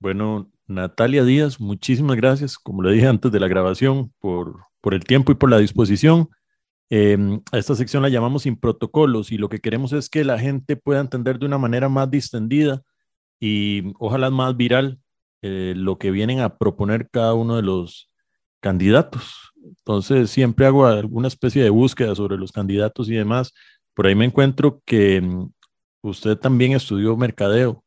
[0.00, 5.04] Bueno, Natalia Díaz, muchísimas gracias, como le dije antes de la grabación, por, por el
[5.04, 6.28] tiempo y por la disposición.
[6.90, 10.38] Em, a esta sección la llamamos sin protocolos y lo que queremos es que la
[10.38, 12.82] gente pueda entender de una manera más distendida
[13.40, 15.00] y ojalá más viral
[15.42, 18.08] eh, lo que vienen a proponer cada uno de los
[18.60, 19.52] candidatos.
[19.62, 23.52] Entonces siempre hago alguna especie de búsqueda sobre los candidatos y demás.
[23.94, 25.50] Por ahí me encuentro que mm,
[26.02, 27.84] usted también estudió mercadeo,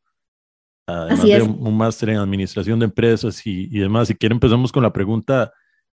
[0.86, 4.08] además de un, máster en administración de empresas y, demás.
[4.08, 5.52] Si quiere empezamos con la pregunta,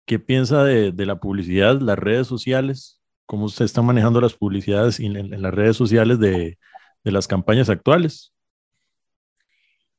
[0.06, 3.00] ¿qué piensa de, la publicidad, las redes sociales?
[3.26, 6.56] ¿Cómo usted está manejando las publicidades en, las redes sociales de
[7.04, 8.34] las campañas actuales?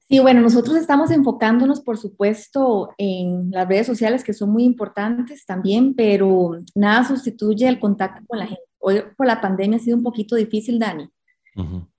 [0.07, 5.47] Sí, bueno, nosotros estamos enfocándonos, por supuesto, en las redes sociales que son muy importantes
[5.47, 8.61] también, pero nada sustituye el contacto con la gente.
[8.77, 11.09] Hoy por la pandemia ha sido un poquito difícil, Dani,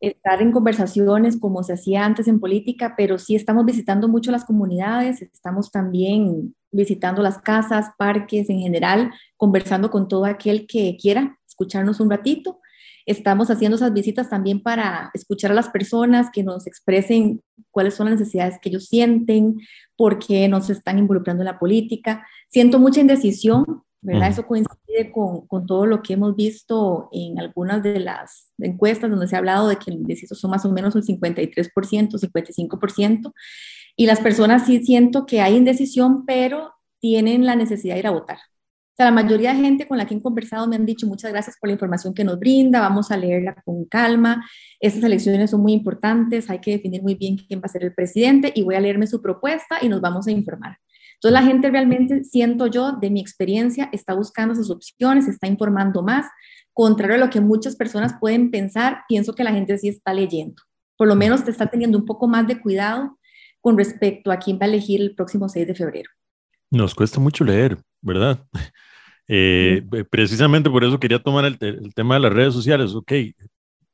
[0.00, 4.44] estar en conversaciones como se hacía antes en política, pero sí estamos visitando mucho las
[4.44, 11.38] comunidades, estamos también visitando las casas, parques en general, conversando con todo aquel que quiera
[11.46, 12.60] escucharnos un ratito
[13.06, 18.10] Estamos haciendo esas visitas también para escuchar a las personas que nos expresen cuáles son
[18.10, 19.60] las necesidades que ellos sienten,
[19.96, 22.26] por qué no se están involucrando en la política.
[22.48, 24.30] Siento mucha indecisión, ¿verdad?
[24.30, 29.28] Eso coincide con, con, todo lo que hemos visto en algunas de las encuestas donde
[29.28, 33.32] se ha hablado de que el indeciso son más o menos el 53%, 55%.
[33.96, 38.12] Y las personas sí siento que hay indecisión, pero tienen la necesidad de ir a
[38.12, 38.38] votar
[38.96, 41.56] sea, la mayoría de gente con la que he conversado me han dicho muchas gracias
[41.60, 44.44] por la información que nos brinda, vamos a leerla con calma,
[44.80, 47.94] estas elecciones son muy importantes, hay que definir muy bien quién va a ser el
[47.94, 50.78] presidente y voy a leerme su propuesta y nos vamos a informar.
[51.26, 56.04] Entonces la gente realmente, siento yo, de mi experiencia, está buscando sus opciones, está informando
[56.04, 56.24] más,
[56.72, 60.62] contrario a lo que muchas personas pueden pensar, pienso que la gente sí está leyendo,
[60.96, 63.18] por lo menos te está teniendo un poco más de cuidado
[63.60, 66.08] con respecto a quién va a elegir el próximo 6 de febrero.
[66.70, 68.46] Nos cuesta mucho leer, ¿verdad?
[69.28, 71.58] Eh, precisamente por eso quería tomar el,
[71.96, 72.94] tema de las redes sociales.
[72.94, 73.12] Ok,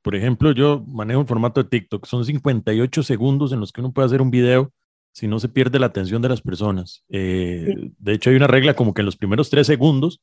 [0.03, 3.95] por ejemplo, yo manejo un formato de TikTok, son 58 segundos en los que uno
[3.95, 4.75] puede hacer un video
[5.13, 7.05] si no se pierde la atención de las personas.
[7.09, 10.23] Eh, de hecho, hay una regla como que en los primeros tres segundos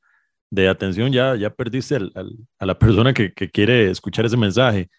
[0.52, 4.90] de atención ya, ya perdiste a la persona que, quiere escuchar ese mensaje.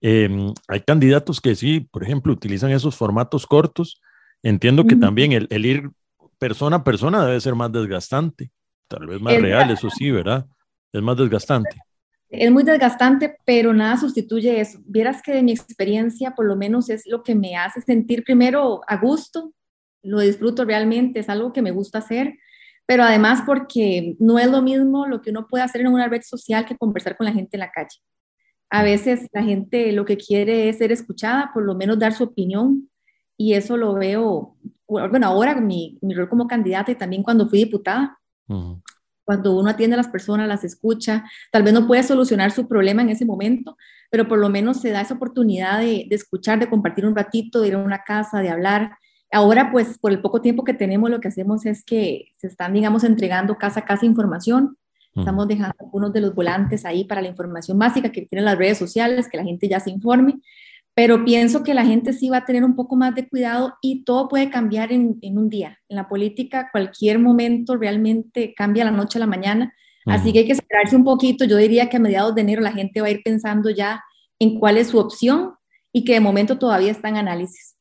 [0.00, 4.00] Em, hay candidatos que sí, por ejemplo, utilizan esos formatos cortos.
[4.42, 5.90] Entiendo que también el, el, ir
[6.38, 8.50] persona a persona debe ser más desgastante.
[8.88, 10.46] Tal vez más real, eso sí, ¿verdad?
[10.92, 11.76] Es más desgastante.
[12.38, 14.78] Es muy desgastante, pero nada sustituye eso.
[14.86, 18.80] Vieras que de mi experiencia, por lo menos es lo que me hace sentir primero
[18.86, 19.52] a gusto,
[20.02, 22.34] lo disfruto realmente, es algo que me gusta hacer,
[22.86, 26.22] pero además porque no es lo mismo lo que uno puede hacer en una red
[26.22, 27.98] social que conversar con la gente en la calle.
[28.70, 32.24] A veces la gente lo que quiere es ser escuchada, por lo menos dar su
[32.24, 32.90] opinión,
[33.36, 34.56] y eso lo veo,
[34.86, 38.18] bueno, ahora mi, mi rol como candidata y también cuando fui diputada,
[39.24, 43.02] cuando uno atiende a las personas, las escucha, tal vez no puede solucionar su problema
[43.02, 43.76] en ese momento,
[44.10, 47.68] pero por lo menos se da esa oportunidad de, escuchar, de compartir un ratito, de
[47.68, 48.96] ir a una casa, de hablar.
[49.32, 52.72] Ahora, pues, por el poco tiempo que tenemos, lo que hacemos es que se están,
[52.74, 54.76] digamos, entregando casa a casa información.
[55.16, 58.78] Estamos dejando algunos de los volantes ahí para la información básica que tienen las redes
[58.78, 60.40] sociales, que la gente ya se informe
[60.94, 64.04] pero pienso que la gente sí va a tener un poco más de cuidado y
[64.04, 65.78] todo puede cambiar en, un día.
[65.88, 69.74] En la política, cualquier momento realmente cambia la noche a la mañana,
[70.06, 71.44] así que hay que esperarse un poquito.
[71.44, 74.02] Yo diría que a mediados de enero la gente va a ir pensando ya
[74.38, 75.54] en cuál es su opción
[75.92, 77.76] y que de momento todavía está en análisis.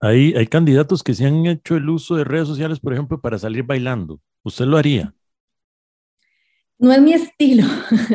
[0.00, 3.38] Hay, hay candidatos que se han hecho el uso de redes sociales, por ejemplo, para
[3.38, 4.20] salir bailando.
[4.44, 5.12] ¿Usted lo haría?
[6.78, 7.64] No es mi estilo.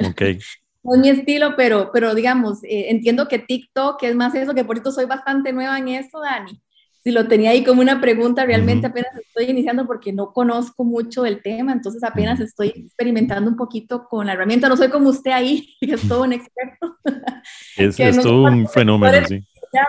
[0.09, 0.21] Ok.
[0.85, 4.63] no es mi estilo, pero, pero digamos, eh, entiendo que TikTok es más eso, que
[4.63, 6.61] por esto soy bastante nueva en eso, Dani.
[7.03, 11.25] Si lo tenía ahí como una pregunta, realmente apenas estoy iniciando porque no conozco mucho
[11.25, 14.69] el tema, entonces apenas estoy experimentando un poquito con la herramienta.
[14.69, 16.97] No soy como usted ahí, que es todo un experto.
[17.77, 19.43] Es, es todo un fenómeno, sí.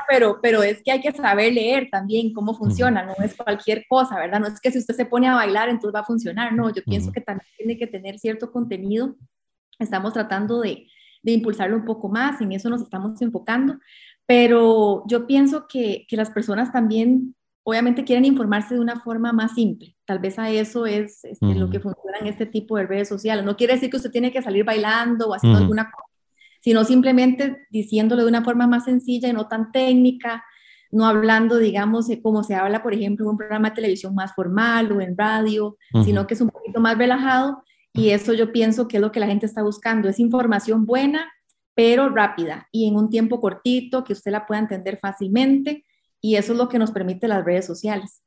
[0.08, 4.16] Pero, pero es que hay que saber leer también cómo funciona, no es cualquier cosa,
[4.18, 4.40] ¿verdad?
[4.40, 6.82] No es que si usted se pone a bailar, entonces va a funcionar, no, yo
[6.82, 9.14] pienso que también tiene que tener cierto contenido
[9.78, 10.86] Estamos tratando de,
[11.22, 13.78] impulsarlo un poco más, en eso nos estamos enfocando,
[14.26, 17.34] pero yo pienso que, las personas también
[17.64, 19.96] obviamente quieren informarse de una forma más simple.
[20.04, 23.44] Tal vez a eso es, este, lo que funciona en este tipo de redes sociales.
[23.44, 26.08] No quiere decir que usted tiene que salir bailando o haciendo alguna cosa,
[26.60, 30.44] sino simplemente diciéndolo de una forma más sencilla y no tan técnica,
[30.92, 34.92] no hablando, digamos, como se habla, por ejemplo, en un programa de televisión más formal
[34.92, 37.64] o en radio, sino que es un poquito más relajado
[37.96, 41.32] y eso yo pienso que es lo que la gente está buscando, es información buena,
[41.74, 45.84] pero rápida y en un tiempo cortito que usted la pueda entender fácilmente.
[46.20, 48.22] Y eso es lo que nos permite las redes sociales.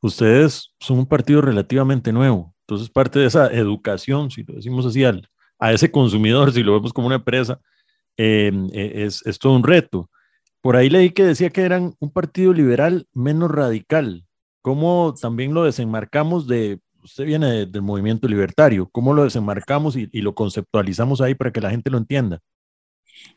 [0.00, 5.02] Ustedes son un partido relativamente nuevo, entonces parte de esa educación, si lo decimos así,
[5.04, 7.58] a ese consumidor, si lo vemos como una empresa,
[8.16, 10.10] eh, e, es, es todo un reto.
[10.60, 14.24] Por ahí leí que decía que eran un partido liberal menos radical.
[14.62, 20.34] ¿Cómo también lo desenmarcamos de, usted viene del movimiento libertario, cómo lo desenmarcamos y, lo
[20.34, 22.40] conceptualizamos ahí para que la gente lo entienda?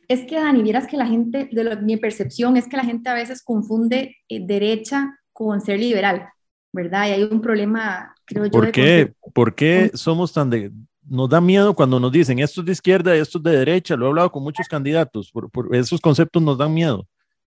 [0.07, 3.13] Es que, Dani, vieras que la gente, de mi percepción es que la gente a
[3.13, 6.27] veces confunde eh, derecha con ser liberal,
[6.73, 7.07] ¿verdad?
[7.07, 8.51] Y hay un problema, creo yo.
[8.51, 9.13] ¿Por qué?
[9.33, 10.71] ¿Por qué somos tan de,
[11.07, 13.95] nos da miedo cuando nos dicen esto es de izquierda y esto es de derecha?
[13.95, 17.07] Lo he hablado con muchos candidatos, por esos conceptos nos dan miedo.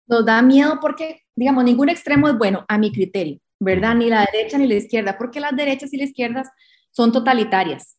[0.07, 3.95] Nos da miedo porque, digamos, ningún extremo es bueno a mi criterio, ¿verdad?
[3.95, 6.49] Ni la derecha ni la izquierda, porque las derechas y las izquierdas
[6.91, 7.99] son totalitarias.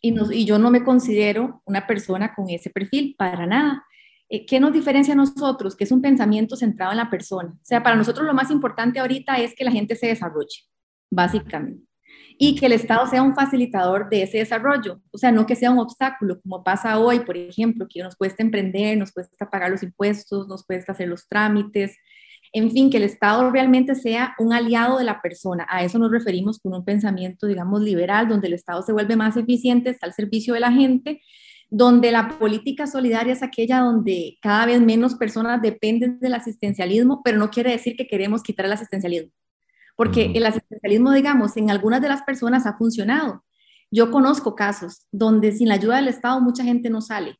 [0.00, 3.84] Y, y yo no me considero una persona con ese perfil, para nada.
[4.28, 5.76] Eh, ¿Qué nos diferencia a nosotros?
[5.76, 7.50] Que es un pensamiento centrado en la persona.
[7.50, 10.64] O sea, para nosotros lo más importante ahorita es que la gente se desarrolle,
[11.10, 11.90] básicamente
[12.42, 15.70] y que el Estado sea un facilitador de ese desarrollo, o sea, no que sea
[15.70, 19.82] un obstáculo, como pasa hoy, por ejemplo, que nos cuesta emprender, nos cuesta pagar los
[19.82, 21.98] impuestos, nos cuesta hacer los trámites,
[22.52, 25.66] en fin, que el Estado realmente sea un aliado de la persona.
[25.68, 29.36] A eso nos referimos con un pensamiento, digamos, liberal, donde el Estado se vuelve más
[29.36, 31.20] eficiente, está al servicio de la gente,
[31.68, 37.38] donde la política solidaria es aquella donde cada vez menos personas dependen del asistencialismo, pero
[37.38, 39.32] no quiere decir que queremos quitar el asistencialismo
[40.00, 43.44] porque el asistencialismo, digamos, en algunas de las personas ha funcionado.
[43.90, 47.38] Yo conozco casos donde sin la ayuda del Estado mucha gente no sale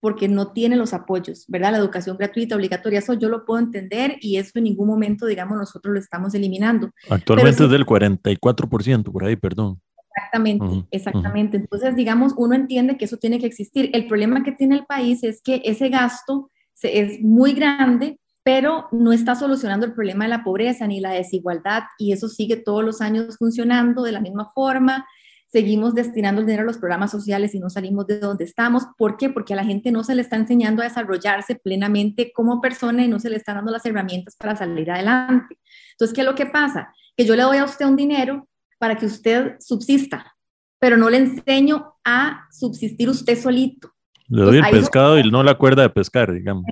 [0.00, 1.72] porque no tiene los apoyos, ¿verdad?
[1.72, 5.58] La educación gratuita, obligatoria, eso yo lo puedo entender y eso en ningún momento, digamos,
[5.58, 6.90] nosotros lo estamos eliminando.
[7.10, 9.80] Actualmente es del 44%, por ahí, perdón.
[10.16, 11.56] Exactamente, exactamente.
[11.56, 13.90] Entonces, digamos, uno entiende que eso tiene que existir.
[13.92, 16.50] El problema que tiene el país es que ese gasto
[16.82, 18.18] es muy grande
[18.48, 22.56] pero no está solucionando el problema de la pobreza ni la desigualdad y eso sigue
[22.56, 25.06] todos los años funcionando de la misma forma.
[25.50, 28.84] Seguimos destinando el dinero a los programas sociales y no salimos de donde estamos.
[28.98, 29.30] ¿Por qué?
[29.30, 33.08] Porque a la gente no se le está enseñando a desarrollarse plenamente como persona y
[33.08, 35.58] no se le están dando las herramientas para salir adelante.
[35.92, 36.92] Entonces, ¿qué es lo que pasa?
[37.16, 38.46] Que yo le doy a usted un dinero
[38.78, 40.36] para que usted subsista,
[40.78, 43.90] pero no le enseño a subsistir usted solito.
[44.28, 46.66] Le doy el pescado y no la cuerda de pescar, digamos.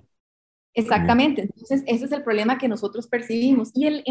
[0.78, 4.04] Exactamente, entonces ese es el problema que nosotros percibimos y el,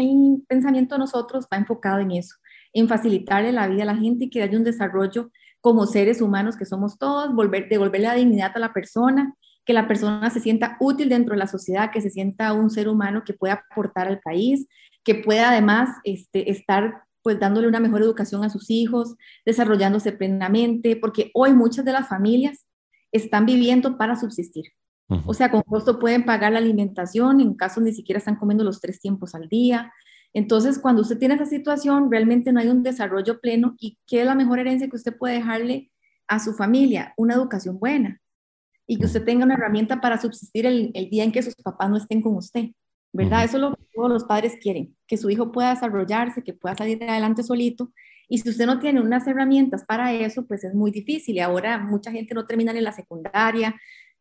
[0.48, 2.34] pensamiento de nosotros va enfocado en eso,
[2.76, 5.30] en facilitarle la vida a la gente y que haya un desarrollo
[5.62, 9.34] como seres humanos que somos todos, volver, devolverle la dignidad a la persona,
[9.64, 12.88] que la persona se sienta útil dentro de la sociedad, que se sienta un ser
[12.88, 14.68] humano que pueda aportar al país,
[15.02, 20.96] que pueda además este, estar pues dándole una mejor educación a sus hijos, desarrollándose plenamente,
[20.96, 22.66] porque hoy muchas de las familias
[23.10, 24.66] están viviendo para subsistir.
[25.24, 28.80] O sea, con costo pueden pagar la alimentación, en caso ni siquiera están comiendo los
[28.80, 29.92] tres tiempos al día.
[30.32, 33.74] Entonces, cuando usted tiene esa situación, realmente no hay un desarrollo pleno.
[33.78, 35.90] ¿Y qué es la mejor herencia que usted puede dejarle
[36.28, 37.14] a su familia?
[37.16, 38.20] Una educación buena.
[38.86, 41.96] Y que usted tenga una herramienta para subsistir el, día en que sus papás no
[41.96, 42.66] estén con usted.
[43.12, 43.44] ¿Verdad?
[43.44, 46.76] Eso es lo que todos los padres quieren, que su hijo pueda desarrollarse, que pueda
[46.76, 47.92] salir adelante solito.
[48.28, 51.36] Y si usted no tiene unas herramientas para eso, pues es muy difícil.
[51.36, 53.74] Y ahora mucha gente no termina en la secundaria,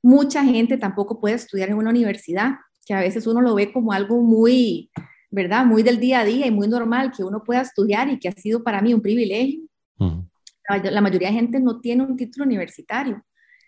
[0.06, 3.92] Mucha gente tampoco puede estudiar en una universidad, que a veces uno lo ve como
[3.92, 4.92] algo muy,
[5.36, 5.66] ¿verdad?
[5.66, 8.32] Muy del día a día y muy normal que uno pueda estudiar y que ha
[8.32, 9.62] sido para mí un privilegio.
[10.70, 13.22] la, mayoría de gente no tiene un título universitario.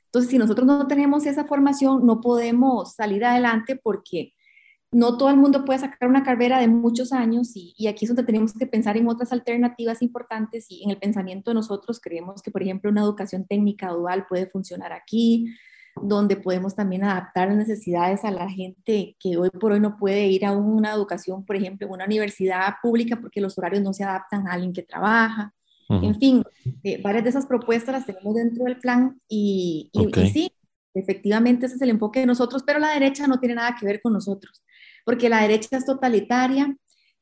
[0.05, 4.33] Entonces, si nosotros no tenemos esa formación, no podemos salir adelante porque
[4.93, 8.09] no todo el mundo puede sacar una carrera de muchos años y, y, aquí es
[8.09, 12.41] donde tenemos que pensar en otras alternativas importantes y en el pensamiento de nosotros creemos
[12.41, 15.53] que, por ejemplo, una educación técnica dual puede funcionar aquí,
[16.03, 20.27] donde podemos también adaptar las necesidades a la gente que hoy por hoy no puede
[20.27, 24.03] ir a una educación, por ejemplo, en una universidad pública porque los horarios no se
[24.03, 25.53] adaptan a alguien que trabaja.
[25.89, 26.43] En fin,
[26.83, 30.51] eh, varias de esas propuestas las tenemos dentro del plan y, y, sí,
[30.93, 34.01] efectivamente ese es el enfoque de nosotros, pero la derecha no tiene nada que ver
[34.01, 34.61] con nosotros,
[35.05, 36.75] porque la derecha es totalitaria,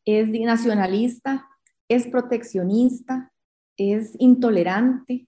[0.03, 1.47] es nacionalista,
[1.87, 3.31] es proteccionista,
[3.77, 5.27] es intolerante,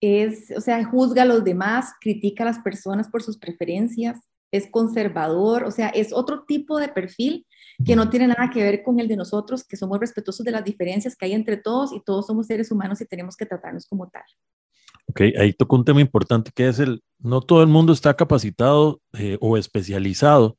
[0.00, 4.18] es, o sea, juzga a los demás, critica a las personas por sus preferencias,
[4.52, 7.46] es conservador, o sea, es otro tipo de perfil
[7.84, 10.64] que no tiene nada que ver con el de nosotros, que somos respetuosos de las
[10.64, 14.08] diferencias que hay entre todos y todos somos seres humanos y tenemos que tratarnos como
[14.08, 14.24] tal.
[15.06, 19.00] Ok, ahí tocó un tema importante que es el, no todo el mundo está capacitado
[19.14, 20.56] eh, o especializado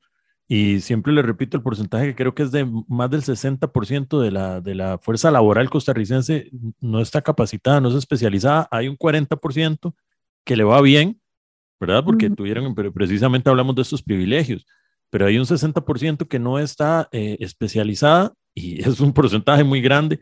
[0.54, 4.32] y siempre le repito el porcentaje que creo que es de más del 60% de
[4.32, 8.68] la, de la fuerza laboral costarricense no está capacitada, no es especializada.
[8.70, 9.94] Hay un 40%
[10.44, 11.22] que le va bien,
[11.80, 12.04] ¿verdad?
[12.04, 14.66] Porque tuvieron, pero precisamente hablamos de estos privilegios.
[15.10, 20.20] pero hay un 60% que no está eh, especializada y es un porcentaje muy grande.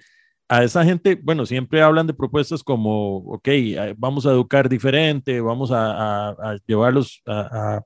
[0.47, 3.49] A esa gente, bueno, siempre hablan de propuestas como, ok,
[3.97, 7.81] vamos a educar diferente, vamos a, a, llevarlos a,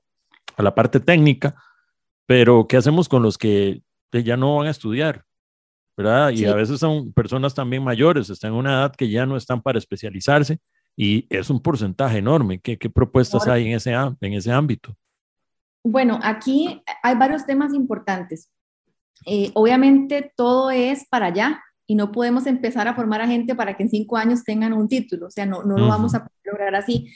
[0.58, 1.54] a, la parte técnica,
[2.26, 5.24] pero ¿qué hacemos con los que ya no van a estudiar?
[5.96, 6.30] ¿Verdad?
[6.30, 9.62] Y a veces son personas también mayores, están en una edad que ya no están
[9.62, 10.58] para especializarse
[10.96, 12.58] y es un porcentaje enorme.
[12.60, 14.96] ¿Qué, qué propuestas hay en ese, en ese ámbito?
[15.84, 18.50] Bueno, aquí hay varios temas importantes.
[19.26, 23.76] Eh, obviamente todo es para allá y no podemos empezar a formar a gente para
[23.76, 26.74] que en cinco años tengan un título, o sea, no, no lo vamos a lograr
[26.74, 27.12] así.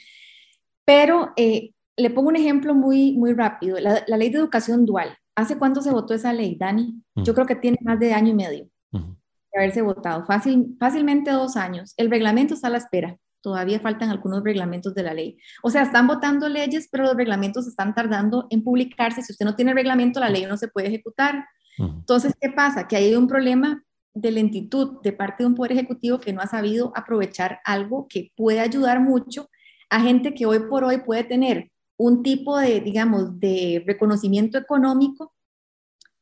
[0.85, 5.15] Pero eh, le pongo un ejemplo muy, muy rápido, la, ley de educación dual.
[5.35, 7.01] ¿Hace cuánto se votó esa ley, Dani?
[7.15, 11.55] Yo creo que tiene más de año y medio de haberse votado, Fácil, fácilmente dos
[11.55, 11.93] años.
[11.97, 15.37] El reglamento está a la espera todavía faltan algunos reglamentos de la ley.
[15.63, 19.21] O sea, están votando leyes, pero los reglamentos están tardando en publicarse.
[19.21, 21.45] Si usted no tiene reglamento, la ley no se puede ejecutar.
[21.77, 22.87] Entonces, ¿qué pasa?
[22.87, 26.47] Que hay un problema de lentitud de parte de un poder ejecutivo que no ha
[26.47, 29.49] sabido aprovechar algo que puede ayudar mucho
[29.89, 35.33] a gente que hoy por hoy puede tener un tipo de, digamos, de reconocimiento económico,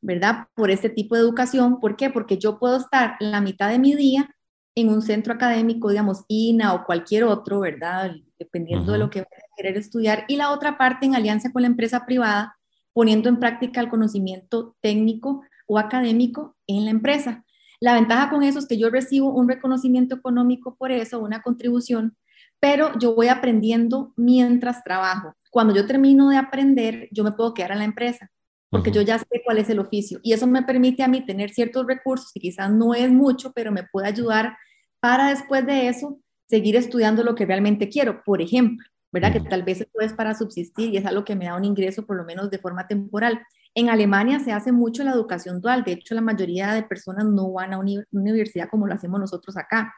[0.00, 0.48] ¿verdad?
[0.54, 1.78] Por este tipo de educación.
[1.78, 2.10] ¿Por qué?
[2.10, 4.28] Porque yo puedo estar la mitad de mi día
[4.74, 8.10] en un centro académico, digamos, INA o cualquier otro, ¿verdad?
[8.38, 10.24] Dependiendo de lo que a querer estudiar.
[10.26, 12.56] Y la otra parte en alianza con la empresa privada,
[12.92, 17.44] poniendo en práctica el conocimiento técnico o académico en la empresa.
[17.78, 22.16] La ventaja con eso es que yo recibo un reconocimiento económico por eso, una contribución,
[22.60, 25.34] pero yo voy aprendiendo mientras trabajo.
[25.50, 28.30] Cuando yo termino de aprender, yo me puedo quedar en la empresa
[28.70, 31.50] porque yo ya sé cuál es el oficio y eso me permite a mí tener
[31.50, 34.56] ciertos recursos que quizás no es mucho, pero me puede ayudar
[35.00, 38.22] para después de eso seguir estudiando lo que realmente quiero.
[38.24, 39.32] Por ejemplo, ¿verdad?
[39.32, 42.04] Que tal vez esto es para subsistir y es algo que me da un ingreso
[42.04, 43.40] por lo menos de forma temporal.
[43.74, 47.52] En Alemania se hace mucho la educación dual, de hecho la mayoría de personas no
[47.52, 49.94] van a una universidad como lo hacemos nosotros acá.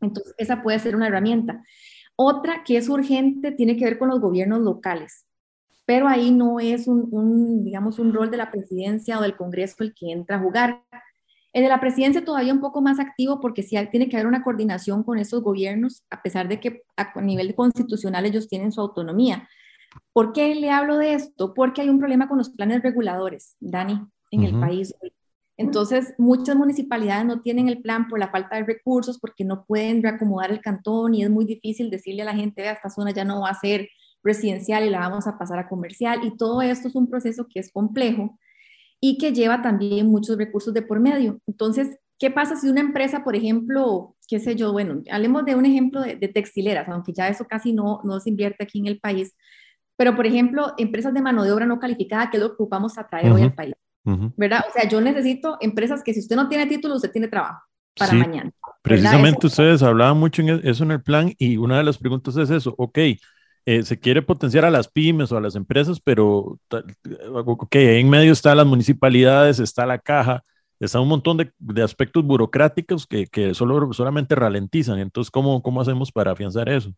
[0.00, 1.64] Entonces, esa puede ser una herramienta.
[2.14, 5.26] Otra que es urgente tiene que ver con los gobiernos locales,
[5.84, 9.76] pero ahí no es un, un digamos, un rol de la presidencia o del Congreso
[9.80, 10.82] el que entra a jugar.
[11.52, 14.42] El de la presidencia todavía un poco más activo porque sí tiene que haber una
[14.42, 19.48] coordinación con esos gobiernos, a pesar de que a nivel constitucional ellos tienen su autonomía.
[20.12, 21.54] ¿Por qué le hablo de esto?
[21.54, 24.94] Porque hay un problema con los planes reguladores, Dani, en el país.
[25.58, 30.02] Entonces, muchas municipalidades no tienen el plan por la falta de recursos, porque no pueden
[30.02, 33.24] reacomodar el cantón y es muy difícil decirle a la gente, vea, esta zona ya
[33.24, 33.88] no va a ser
[34.22, 36.20] residencial y la vamos a pasar a comercial.
[36.24, 38.38] Y todo esto es un proceso que es complejo
[39.00, 41.40] y que lleva también muchos recursos de por medio.
[41.46, 45.64] Entonces, ¿qué pasa si una empresa, por ejemplo, qué sé yo, bueno, hablemos de un
[45.66, 49.34] ejemplo de, textileras, aunque ya eso casi no, no se invierte aquí en el país,
[49.96, 52.98] pero por ejemplo, empresas de mano de obra no calificada, que es lo que ocupamos
[52.98, 53.74] a traer hoy al país,
[54.36, 54.64] ¿verdad?
[54.68, 57.60] O sea, yo necesito empresas que si usted no tiene título, usted tiene trabajo
[57.98, 58.50] para mañana.
[58.82, 62.36] Precisamente ustedes hablaban mucho en e, eso en el plan y una de las preguntas
[62.36, 62.98] es eso, ok,
[63.68, 66.60] eh, se quiere potenciar a las pymes o a las empresas, pero
[67.68, 70.44] que en medio están las municipalidades, está la caja,
[70.78, 75.00] está un montón de, de aspectos burocráticos que, que, solo, solamente ralentizan.
[75.00, 76.92] Entonces, ¿cómo, ¿cómo hacemos para afianzar eso?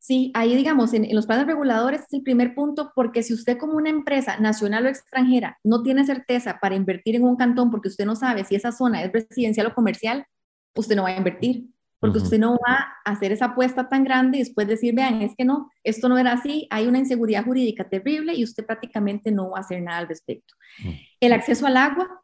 [0.00, 3.58] Sí, ahí digamos, en, en, los planes reguladores es el primer punto, porque si usted
[3.58, 7.88] como una empresa nacional o extranjera no tiene certeza para invertir en un cantón porque
[7.88, 10.24] usted no sabe si esa zona es residencial o comercial,
[10.74, 11.68] usted no va a invertir
[12.00, 15.34] porque usted no va a hacer esa apuesta tan grande y después decir, vean, es
[15.36, 19.50] que no, esto no era así, hay una inseguridad jurídica terrible y usted prácticamente no
[19.50, 20.54] va a hacer nada al respecto.
[21.20, 22.22] El acceso al agua,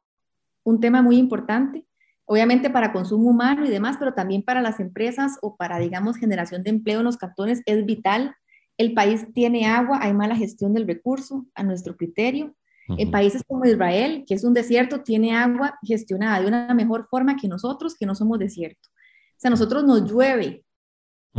[0.65, 1.85] un tema muy importante,
[2.27, 6.63] obviamente para consumo humano y demás, pero también para las empresas o para, digamos, generación
[6.63, 8.35] de empleo en los cantones es vital.
[8.77, 12.55] El país tiene agua, hay mala gestión del recurso a nuestro criterio.
[12.89, 17.35] En países como Israel, que es un desierto, tiene agua gestionada de una mejor forma
[17.35, 18.89] que nosotros, que no somos desierto.
[18.91, 20.65] O sea, nosotros nos llueve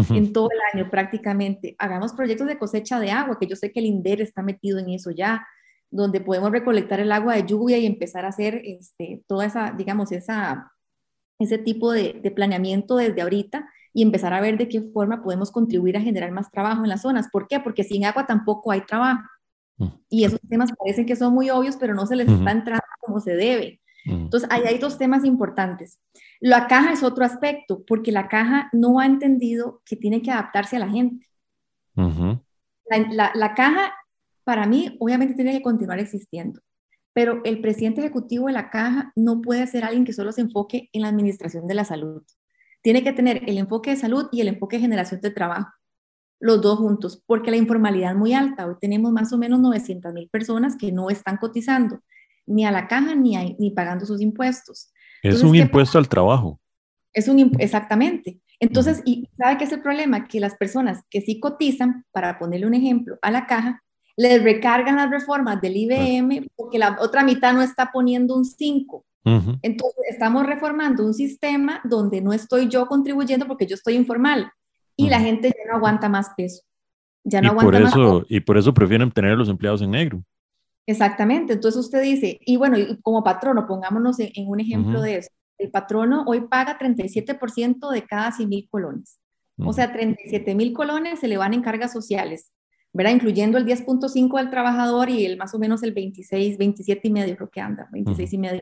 [0.09, 1.75] en todo el año prácticamente.
[1.79, 4.89] Hagamos proyectos de cosecha de agua, que yo sé que el INDER está metido en
[4.89, 5.47] eso ya,
[5.89, 10.11] donde podemos recolectar el agua de lluvia y empezar a hacer este, toda esa, digamos,
[10.11, 10.69] esa,
[11.39, 15.51] ese tipo de, de planeamiento desde ahorita y empezar a ver de qué forma podemos
[15.51, 17.29] contribuir a generar más trabajo en las zonas.
[17.31, 17.59] ¿Por qué?
[17.59, 19.23] Porque sin agua tampoco hay trabajo.
[20.09, 23.19] Y esos temas parecen que son muy obvios, pero no se les está entrando como
[23.19, 23.81] se debe.
[24.05, 25.99] Entonces, ahí hay dos temas importantes.
[26.39, 30.77] La caja es otro aspecto, porque la caja no ha entendido que tiene que adaptarse
[30.77, 31.27] a la gente.
[31.95, 33.93] la, caja,
[34.43, 36.61] para mí, obviamente tiene que continuar existiendo,
[37.17, 40.87] pero el presidente ejecutivo de la caja no puede ser alguien que solo se enfoque
[40.93, 42.21] en la administración de la salud.
[42.83, 45.71] Tiene que tener el enfoque de salud y el enfoque de generación de trabajo.
[46.39, 48.67] los dos juntos, porque la informalidad es muy alta.
[48.67, 52.03] Hoy tenemos más o menos 900 mil personas que no están cotizando
[52.45, 54.91] ni a la caja ni, ni pagando sus impuestos.
[55.23, 56.61] Es un impuesto al trabajo.
[57.13, 58.39] Es un exactamente.
[58.59, 60.27] Entonces, ¿y sabe qué es el problema?
[60.27, 63.83] Que las personas que sí cotizan, para ponerle un ejemplo, a la caja,
[64.17, 69.05] les recargan las reformas del IBM porque la otra mitad no está poniendo un 5.
[69.61, 74.49] Entonces, estamos reformando un sistema donde no estoy yo contribuyendo porque yo estoy informal
[74.95, 76.61] y la gente ya no aguanta más peso.
[77.25, 79.91] Ya no y aguanta por eso, Y por eso prefieren tener a los empleados en
[79.91, 80.23] negro.
[80.85, 81.53] Exactamente.
[81.53, 85.29] Entonces usted dice, y bueno, como patrono, pongámonos en, un ejemplo de eso.
[85.57, 89.19] El patrono hoy paga 37% de cada 100 mil colones.
[89.59, 92.51] O sea, 37 mil colones se le van en cargas sociales,
[92.97, 93.13] ¿verdad?
[93.13, 97.35] Incluyendo el 10.5 del trabajador y el más o menos el 26, 27 y medio,
[97.35, 98.61] creo que anda, 26 y medio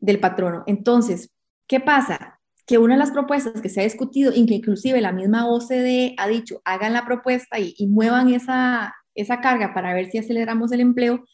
[0.00, 0.64] del patrono.
[0.66, 1.30] Entonces,
[1.68, 2.40] ¿qué pasa?
[2.66, 6.60] Que una de las propuestas que se ha discutido, inclusive la misma OCDE ha dicho,
[6.64, 11.24] hagan la propuesta y, muevan esa, esa carga para ver si aceleramos el empleo,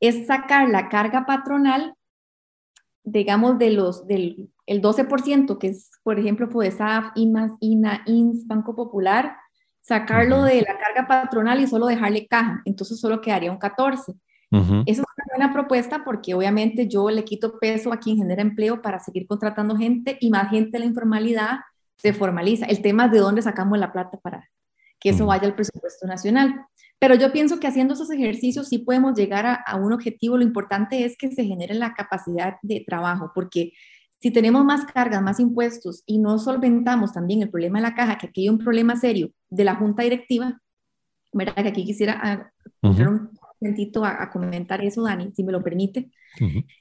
[0.00, 1.94] es sacar la carga patronal,
[3.04, 8.74] digamos, de los, del el 12%, que es, por ejemplo, FODESAF, IMAS, INA, INS, Banco
[8.74, 9.36] Popular,
[9.82, 14.14] sacarlo de la carga patronal y solo dejarle caja, entonces solo quedaría un 14.
[14.52, 18.82] Esa es una buena propuesta porque obviamente yo le quito peso a quien genera empleo
[18.82, 21.60] para seguir contratando gente y más gente de la informalidad
[21.96, 22.66] se formaliza.
[22.66, 24.46] El tema es de dónde sacamos la plata para
[25.00, 26.66] que eso vaya al presupuesto nacional.
[26.98, 30.36] Pero yo pienso que haciendo esos ejercicios sí podemos llegar a, a un objetivo.
[30.36, 33.72] Lo importante es que se genere la capacidad de trabajo, porque
[34.22, 38.18] si tenemos más cargas, más impuestos y no solventamos también el problema de la caja,
[38.18, 40.60] que aquí hay un problema serio de la junta directiva,
[41.32, 41.56] ¿verdad?
[41.56, 42.52] Que aquí quisiera ah,
[42.82, 46.12] un momentito a, comentar eso, Dani, si me lo permite.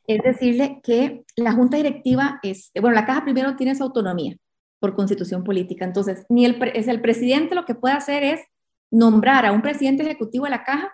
[0.06, 4.38] Es decirle que la junta directiva es, bueno, la caja primero tiene su autonomía
[4.80, 8.42] por constitución política, entonces ni el, es el presidente lo que puede hacer es
[8.92, 10.92] nombrar a un presidente ejecutivo de la caja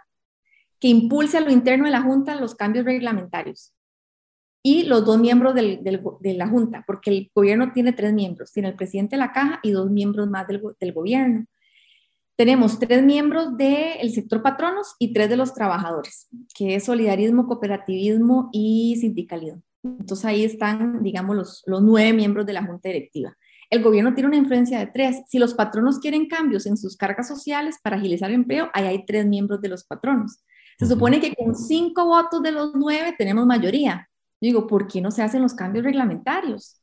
[0.79, 3.73] que impulse a lo interno de la junta los cambios reglamentarios
[4.69, 8.67] y los dos miembros del, de la Junta, porque el gobierno tiene tres miembros, tiene
[8.67, 11.45] el presidente de la caja y dos miembros más del, del gobierno.
[12.35, 18.49] Tenemos tres miembros del sector patronos y tres de los trabajadores, que es solidarismo, cooperativismo
[18.51, 19.61] y sindicalismo.
[19.83, 23.37] Entonces ahí están, digamos, los, los nueve miembros de la Junta Directiva.
[23.69, 25.21] El gobierno tiene una influencia de tres.
[25.29, 29.05] Si los patronos quieren cambios en sus cargas sociales para agilizar el empleo, ahí hay
[29.05, 30.43] tres miembros de los patronos.
[30.77, 34.06] Se supone que con cinco votos de los nueve tenemos mayoría,
[34.41, 36.81] digo, ¿por qué no se hacen los cambios reglamentarios?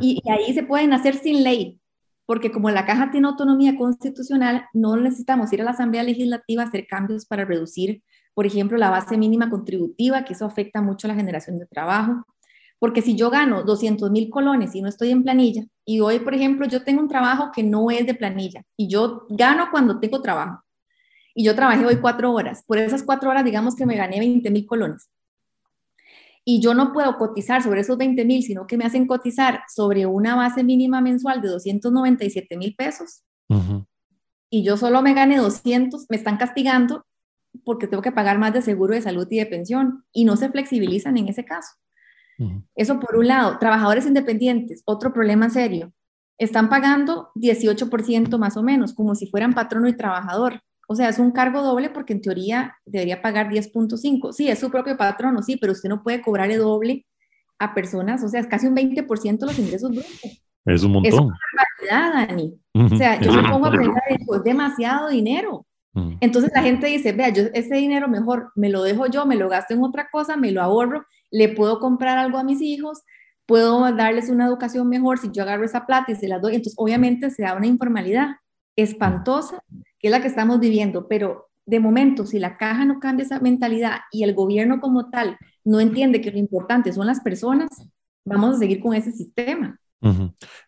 [0.00, 1.80] y, ahí se pueden hacer sin ley,
[2.24, 6.66] porque como la caja tiene autonomía constitucional, no necesitamos ir a la Asamblea Legislativa a
[6.66, 8.02] hacer cambios para reducir,
[8.34, 12.24] por ejemplo, la base mínima contributiva, que eso afecta mucho a la generación de trabajo.
[12.78, 16.34] Porque si yo gano 200 mil colones y no estoy en planilla, y hoy, por
[16.34, 20.20] ejemplo, yo tengo un trabajo que no es de planilla, y yo gano cuando tengo
[20.20, 20.62] trabajo,
[21.34, 24.50] y yo trabajé hoy cuatro horas, por esas cuatro horas, digamos que me gané 20
[24.50, 25.08] mil colones
[26.48, 30.06] y yo no puedo cotizar sobre esos 20 mil, sino que me hacen cotizar sobre
[30.06, 33.24] una base mínima mensual de 297 mil pesos,
[34.48, 37.04] y yo solo me gané 200, me están castigando
[37.64, 40.48] porque tengo que pagar más de seguro de salud y de pensión, y no se
[40.48, 41.72] flexibilizan en ese caso.
[42.76, 43.58] Eso por un lado.
[43.58, 45.92] Trabajadores independientes, otro problema serio.
[46.38, 50.60] Están pagando 18% más o menos, como si fueran patrono y trabajador.
[50.86, 54.32] O sea, es un cargo doble porque en teoría debería pagar 10.5.
[54.32, 57.06] Sí, es su propio patrono, sí, pero usted no puede cobrar el doble
[57.58, 60.42] a personas, o sea, es casi un 20% de los ingresos brutos.
[60.66, 61.12] Es un montón.
[61.12, 61.36] Es una
[61.88, 62.60] barbaridad, Dani.
[62.74, 65.66] O sea, yo me pongo a pensar, es demasiado dinero.
[66.20, 69.48] Entonces la gente dice, vea, yo ese dinero mejor me lo dejo yo, me lo
[69.48, 73.02] gasto en otra cosa, me lo ahorro, le puedo comprar algo a mis hijos,
[73.46, 76.56] puedo darles una educación mejor si yo agarro esa plata y se la doy.
[76.56, 78.36] Entonces, obviamente se da una informalidad
[78.76, 79.62] espantosa
[79.98, 83.40] que es la que estamos viviendo, pero de momento, si la caja no cambia esa
[83.40, 87.68] mentalidad y el gobierno como tal no entiende que lo importante son las personas,
[88.24, 89.78] vamos a seguir con ese sistema.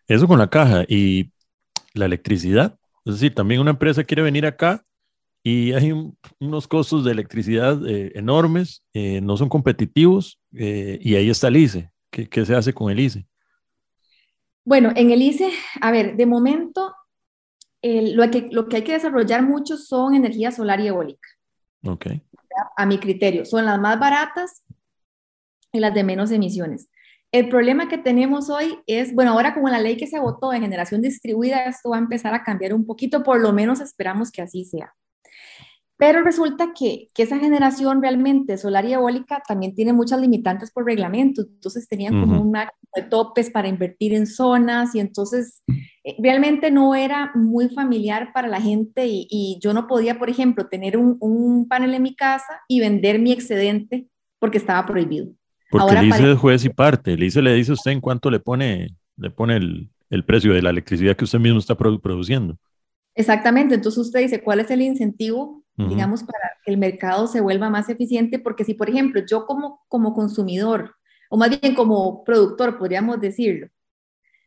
[0.07, 1.31] Eso con la caja y
[1.93, 2.77] la electricidad.
[3.05, 4.83] Es decir, también una empresa quiere venir acá
[5.41, 5.93] y hay
[6.39, 11.57] unos costos de electricidad eh, enormes, eh, no son competitivos eh, y ahí está el
[11.57, 11.89] ICE.
[12.11, 13.25] ¿Qué, ¿Qué, se hace con el ICE?
[14.65, 16.93] Bueno, en el ICE, a ver, de momento
[17.81, 21.27] lo, que, lo que hay que desarrollar mucho son energía solar y eólica.
[21.85, 22.07] Ok.
[22.75, 24.63] A mi criterio, son las más baratas
[25.71, 26.89] y las de menos emisiones.
[27.31, 30.59] El problema que tenemos hoy es, bueno, ahora como la ley que se votó de
[30.59, 34.41] generación distribuida, esto va a empezar a cambiar un poquito, por lo menos esperamos que
[34.41, 34.93] así sea.
[35.99, 40.85] Pero resulta que, que, esa generación realmente solar y eólica también tiene muchas limitantes por
[40.85, 41.41] reglamento.
[41.41, 45.61] Entonces tenían como un de topes para invertir en zonas y entonces
[46.05, 50.67] eh, realmente no era muy familiar para la gente y, yo no podía, por ejemplo,
[50.67, 54.07] tener un, panel en mi casa y vender mi excedente
[54.39, 55.27] porque estaba prohibido.
[55.69, 57.11] Porque Ahora, el ICE es juez y parte.
[57.11, 60.61] El ICE le dice usted en cuánto le pone, le pone el, el precio de
[60.61, 62.57] la electricidad que usted mismo está produciendo.
[63.15, 63.75] Exactamente.
[63.75, 67.89] Entonces usted dice, ¿cuál es el incentivo, digamos, para que el mercado se vuelva más
[67.89, 68.37] eficiente?
[68.39, 70.95] Porque si, por ejemplo, yo como, como consumidor,
[71.29, 73.69] o más bien como productor, podríamos decirlo,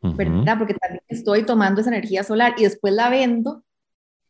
[0.03, 0.59] ¿verdad?
[0.59, 3.65] Porque también estoy tomando esa energía solar y después la vendo,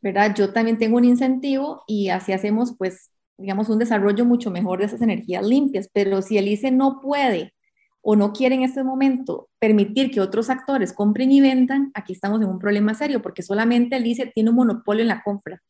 [0.00, 0.34] ¿verdad?
[0.34, 4.86] Yo también tengo un incentivo y así hacemos, pues, digamos, un desarrollo mucho mejor de
[4.86, 5.88] esas energías limpias.
[5.92, 7.54] Pero si el ICE no puede
[8.02, 12.42] o no quiere en este momento permitir que otros actores compren y vendan, aquí estamos
[12.42, 15.62] en un problema serio, porque solamente el ICE tiene un monopolio en la compra.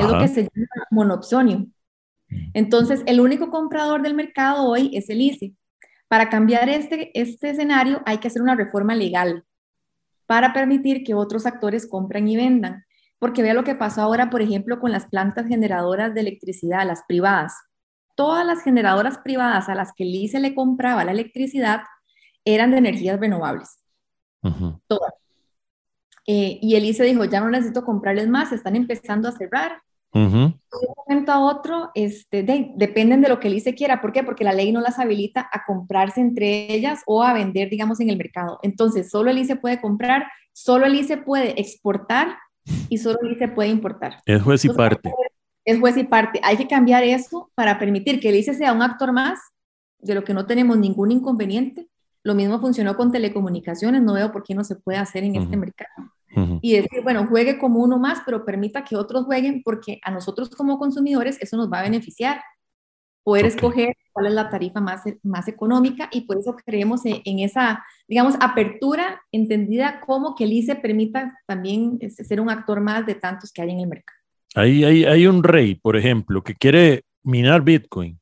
[0.00, 1.66] Es lo que se llama monopsonio.
[2.52, 5.54] Entonces, el único comprador del mercado hoy es el ICE.
[6.08, 9.44] Para cambiar este, este escenario hay que hacer una reforma legal
[10.26, 12.84] para permitir que otros actores compren y vendan.
[13.18, 17.02] Porque vea lo que pasó ahora, por ejemplo, con las plantas generadoras de electricidad, las
[17.06, 17.54] privadas.
[18.16, 21.82] Todas las generadoras privadas a las que el ICE le compraba la electricidad
[22.44, 23.78] eran de energías renovables.
[24.86, 25.23] Todas.
[26.26, 29.80] Eh, y el ICE dijo, ya no necesito comprarles más, están empezando a cerrar.
[30.12, 30.60] De un
[31.08, 34.00] momento a otro, este, dependen de lo que el ICE quiera.
[34.00, 34.22] ¿Por qué?
[34.22, 38.10] Porque la ley no las habilita a comprarse entre ellas o a vender, digamos, en
[38.10, 38.60] el mercado.
[38.62, 42.36] Entonces, solo el ICE puede comprar, solo el ICE puede exportar
[42.88, 44.22] y solo el ICE puede importar.
[44.24, 45.12] Es juez y parte.
[45.64, 46.40] Es juez y parte.
[46.44, 49.40] Hay que cambiar eso para permitir que el ICE sea un actor más,
[49.98, 51.88] de lo que no tenemos ningún inconveniente.
[52.24, 55.56] Lo mismo funcionó con telecomunicaciones, no veo por qué no se puede hacer en este
[55.56, 56.10] mercado.
[56.62, 60.50] Y decir, bueno, juegue como uno más, pero permita que otros jueguen porque a nosotros
[60.50, 62.42] como consumidores eso nos va a beneficiar.
[63.22, 67.84] Poder escoger cuál es la tarifa más, más económica y por eso creemos en, esa,
[68.08, 73.52] digamos, apertura entendida como que el ICE permita también ser un actor más de tantos
[73.52, 74.18] que hay en el mercado.
[74.56, 78.18] Ahí hay, hay un rey, por ejemplo, que quiere minar Bitcoin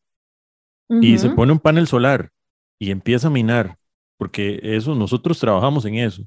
[1.00, 2.30] y se pone un panel solar
[2.78, 3.76] y empieza a minar,
[4.22, 6.22] porque eso, nosotros trabajamos en eso.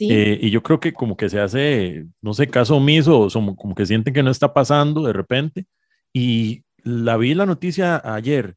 [0.00, 3.74] Eh, y yo creo que como que se hace, no sé, caso omiso, o como,
[3.74, 5.66] que sienten que no está pasando de repente.
[6.10, 8.56] Y la vi la noticia ayer.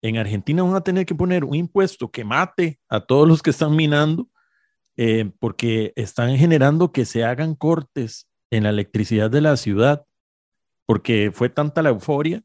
[0.00, 3.50] En Argentina van a tener que poner un impuesto que mate a todos los que
[3.50, 4.28] están minando,
[4.96, 10.04] eh, porque están generando que se hagan cortes en la electricidad de la ciudad,
[10.86, 12.44] porque fue tanta la euforia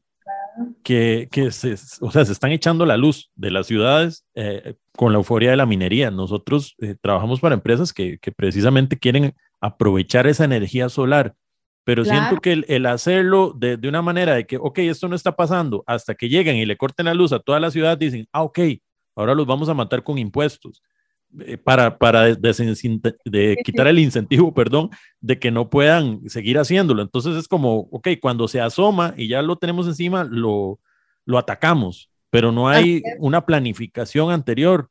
[0.82, 5.12] que, que se, o sea, se están echando la luz de las ciudades eh, con
[5.12, 6.10] la euforia de la minería.
[6.10, 11.34] Nosotros eh, trabajamos para empresas que, que, precisamente quieren aprovechar esa energía solar,
[11.84, 15.16] pero siento que el, el hacerlo de, de, una manera de que, ok, esto no
[15.16, 18.26] está pasando, hasta que lleguen y le corten la luz a toda la ciudad, dicen,
[18.32, 18.60] ah, ok,
[19.16, 20.82] ahora los vamos a matar con impuestos.
[21.40, 27.02] Eh, para, para de, quitar el incentivo, perdón, de que no puedan seguir haciéndolo.
[27.02, 30.78] Entonces es como, ok, cuando se asoma y ya lo tenemos encima, lo,
[31.24, 34.88] lo atacamos, pero no hay una planificación anterior.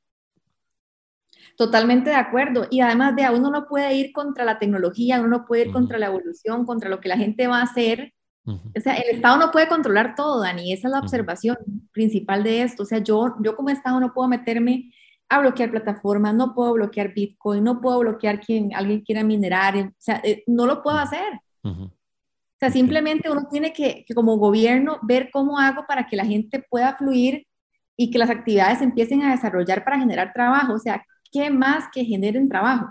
[1.55, 2.67] Totalmente de acuerdo.
[2.69, 5.97] Y además de uno no puede ir contra la tecnología, uno no puede ir contra
[5.97, 8.13] la evolución, contra lo que la gente va a hacer.
[8.45, 10.73] O sea, el Estado no puede controlar todo, Dani.
[10.73, 11.55] Esa es la observación
[11.93, 12.83] principal de esto.
[12.83, 14.91] O sea, yo, yo como Estado no puedo meterme
[15.29, 19.91] a bloquear plataformas, no puedo bloquear Bitcoin, no puedo bloquear quien alguien quiera minerar, o
[19.97, 21.39] sea, eh, no lo puedo hacer.
[21.63, 21.89] O
[22.59, 26.63] sea, simplemente uno tiene que, que, como gobierno ver cómo hago para que la gente
[26.69, 27.45] pueda fluir
[27.97, 30.73] y que las actividades empiecen a desarrollar para generar trabajo.
[30.73, 32.87] O sea, ¿qué más que generen trabajo?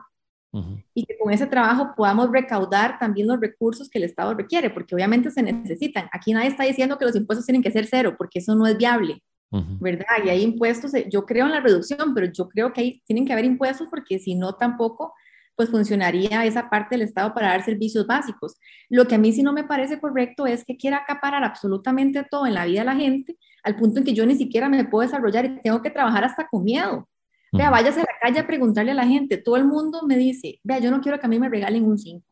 [0.93, 4.95] Y que con ese trabajo podamos recaudar también los recursos que el Estado requiere, porque
[4.95, 6.11] obviamente se necesitan.
[6.13, 8.77] Aquí nadie está diciendo que los impuestos tienen que ser cero, porque eso no es
[8.77, 9.23] viable.
[9.53, 10.07] ¿Verdad?
[10.25, 13.33] Y hay impuestos, yo creo en la reducción, pero yo creo que ahí tienen que
[13.33, 15.13] haber impuestos porque si no tampoco,
[15.55, 18.57] pues funcionaría esa parte del Estado para dar servicios básicos.
[18.89, 22.47] Lo que a mí sí no me parece correcto es que quiera acaparar absolutamente todo
[22.47, 25.07] en la vida de la gente, al punto en que yo ni siquiera me puedo
[25.07, 27.09] desarrollar y tengo que trabajar hasta con miedo.
[27.53, 29.37] Vea, váyase a la calle a preguntarle a la gente.
[29.37, 31.99] Todo el mundo me dice, vea, yo no quiero que a mí me regalen un
[31.99, 32.27] 5.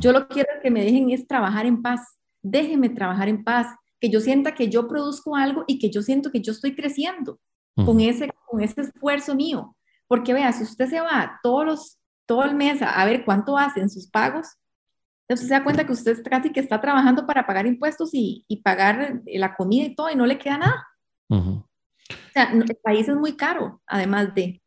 [0.00, 2.00] Yo lo quiero que me dejen es trabajar en paz.
[2.40, 3.66] Déjenme trabajar en paz
[4.02, 7.38] que yo sienta que yo produzco algo y que yo siento que yo estoy creciendo
[7.76, 9.76] con, ese, con ese esfuerzo mío.
[10.08, 13.88] Porque vea, si usted se va todos los, todo el mes a, ver cuánto hacen
[13.88, 14.48] sus pagos,
[15.28, 18.56] entonces se da cuenta que usted casi que está trabajando para pagar impuestos y, y
[18.56, 20.84] pagar la comida y todo y no le queda nada.
[21.28, 21.64] O
[22.32, 24.60] sea, el país es muy caro, además de...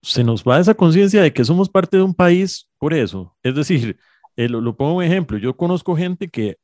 [0.00, 3.36] Se nos va esa conciencia de que somos parte de un país por eso.
[3.42, 3.98] Es decir,
[4.34, 6.56] eh, lo, lo, pongo un ejemplo, yo conozco gente que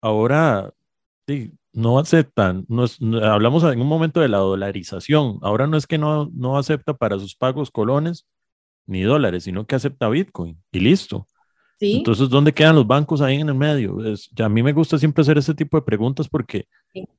[0.00, 0.72] ahora
[1.72, 2.66] no aceptan,
[3.22, 7.18] hablamos en un momento de la dolarización, ahora no es que no, no acepta para
[7.18, 8.26] sus pagos colones,
[8.86, 11.26] ni dólares, sino que acepta Bitcoin y listo.
[11.80, 14.04] Entonces, ¿dónde quedan los bancos ahí en el medio?
[14.04, 16.66] Es, a mí me gusta siempre hacer ese tipo de preguntas porque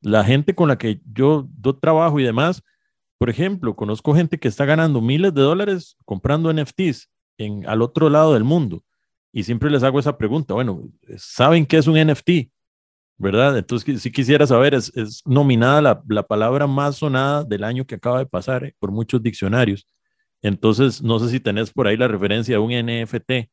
[0.02, 2.64] la gente con la que yo, yo trabajo y demás,
[3.18, 8.10] por ejemplo, conozco gente que está ganando miles de dólares comprando NFTs en, al otro
[8.10, 8.84] lado del mundo.
[9.34, 10.84] Y siempre les hago esa pregunta, bueno,
[11.18, 12.53] ¿saben qué es un NFT?
[13.24, 13.58] ¿Verdad?
[13.58, 14.92] Entonces, si quisiera saber, es,
[15.26, 19.24] nominada la, la, palabra más sonada del año que acaba de pasar eh, por muchos
[19.24, 19.88] diccionarios.
[20.42, 23.50] Entonces, no sé si tenés por ahí la referencia de un NFT.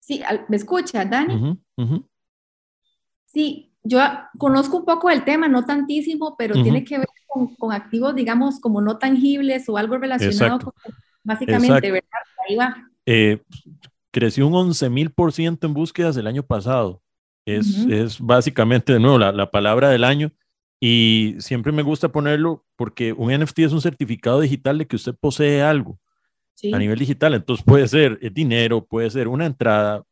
[0.00, 1.56] Sí, ¿me escucha, Dani?
[3.26, 4.00] Sí, yo
[4.38, 7.06] conozco un poco el tema, no tantísimo, pero tiene que ver
[7.56, 10.72] con, activos, digamos, como no tangibles o algo relacionado con,
[11.22, 12.08] básicamente, ¿verdad?
[12.48, 12.90] Ahí va.
[13.06, 13.40] Eh,
[14.12, 17.02] creció un 11 mil por ciento en búsquedas el año pasado.
[17.44, 20.30] Es, es básicamente, de nuevo, la, la, palabra del año.
[20.80, 25.14] Y siempre me gusta ponerlo porque un NFT es un certificado digital de que usted
[25.18, 25.98] posee algo
[26.72, 27.34] a nivel digital.
[27.34, 30.04] Entonces puede ser eh, dinero, puede ser una entrada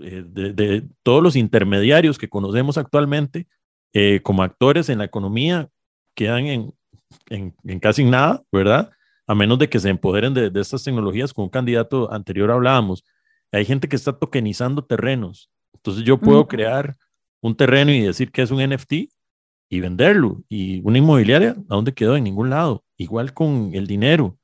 [0.00, 3.46] eh, de, todos los intermediarios que conocemos actualmente
[3.92, 5.68] eh, como actores en la economía,
[6.14, 6.74] quedan en,
[7.30, 8.90] en, casi nada, ¿verdad?
[9.26, 11.32] A menos de que se empoderen de, de estas tecnologías.
[11.32, 13.04] Con un candidato anterior hablábamos.
[13.52, 15.50] Hay gente que está tokenizando terrenos.
[15.74, 16.96] Entonces yo puedo crear
[17.40, 18.92] un terreno y decir que es un NFT
[19.68, 20.42] y venderlo.
[20.48, 22.16] Y una inmobiliaria, ¿a dónde quedó?
[22.16, 22.84] En ningún lado.
[22.96, 24.38] Igual con el dinero.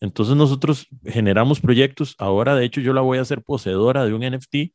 [0.00, 2.14] Entonces nosotros generamos proyectos.
[2.18, 4.72] Ahora, de hecho, yo la voy a hacer poseedora de un NFT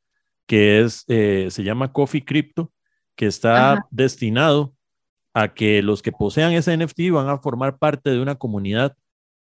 [0.47, 2.71] que es, eh, se llama Coffee Crypto,
[3.15, 4.73] que está destinado
[5.35, 8.97] a que los que posean ese NFT van a formar parte de una comunidad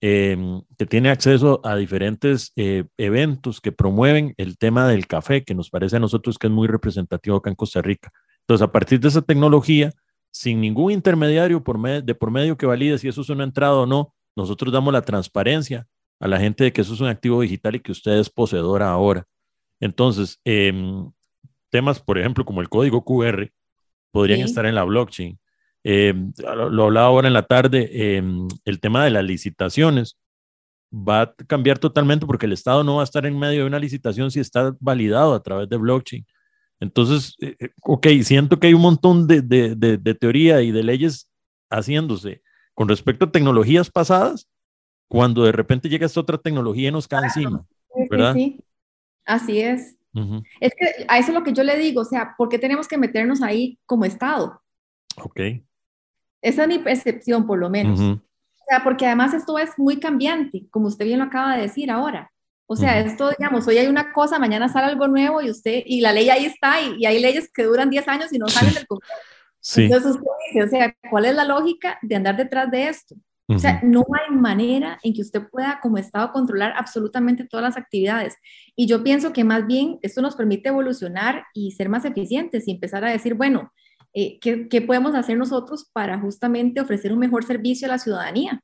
[0.00, 5.54] em, que tiene acceso a diferentes eh, eventos que promueven el tema del café, que
[5.54, 8.12] nos parece a nosotros que es muy representativo acá en Costa Rica.
[8.40, 9.92] Entonces, a partir de esa tecnología,
[10.32, 13.86] sin ningún intermediario por de por medio que valide si eso es una entrada o
[13.86, 15.86] no, nosotros damos la transparencia
[16.20, 18.90] a la gente de que eso es un activo digital y que usted es poseedora
[18.90, 19.26] ahora.
[19.80, 21.10] Entonces, em,
[21.70, 23.50] temas, por ejemplo, como el código QR,
[24.10, 25.38] podrían estar en la blockchain.
[25.82, 30.18] Em, lo, hablaba ahora en la tarde, em, el tema de las licitaciones
[30.92, 33.78] va a cambiar totalmente porque el Estado no va a estar en medio de una
[33.78, 36.26] licitación si está validado a través de blockchain.
[36.80, 40.82] Entonces, eh, eh, ok, siento que hay un montón de, de, de teoría y de
[40.82, 41.30] leyes
[41.70, 42.42] haciéndose
[42.74, 44.48] con respecto a tecnologías pasadas,
[45.06, 47.66] cuando de repente llega esta otra tecnología y nos cae encima,
[48.08, 48.32] ¿verdad?
[48.32, 48.64] Sí, sí.
[49.24, 49.96] así es.
[50.60, 52.88] Es que a eso es lo que yo le digo, o sea, ¿por qué tenemos
[52.88, 54.62] que meternos ahí como Estado?
[55.16, 55.40] Ok.
[56.42, 58.00] Esa es mi percepción, por lo menos.
[58.00, 58.20] O
[58.68, 62.30] sea, porque además esto es muy cambiante, como usted bien lo acaba de decir ahora.
[62.66, 66.00] O sea, esto, digamos, hoy hay una cosa, mañana sale algo nuevo y usted, y
[66.00, 68.86] la ley ahí está, y, hay leyes que duran 10 años y no salen del
[68.86, 69.12] Congreso.
[69.76, 73.16] Entonces usted dice, o sea, ¿cuál es la lógica de andar detrás de esto?
[73.48, 77.76] O sea, no hay manera en que usted pueda como Estado controlar absolutamente todas las
[77.76, 78.36] actividades.
[78.76, 82.70] Y yo pienso que más bien esto nos permite evolucionar y ser más eficientes y
[82.70, 83.72] empezar a decir, bueno,
[84.12, 88.60] eh, ¿qué, ¿qué, podemos hacer nosotros para justamente ofrecer un mejor servicio a la ciudadanía?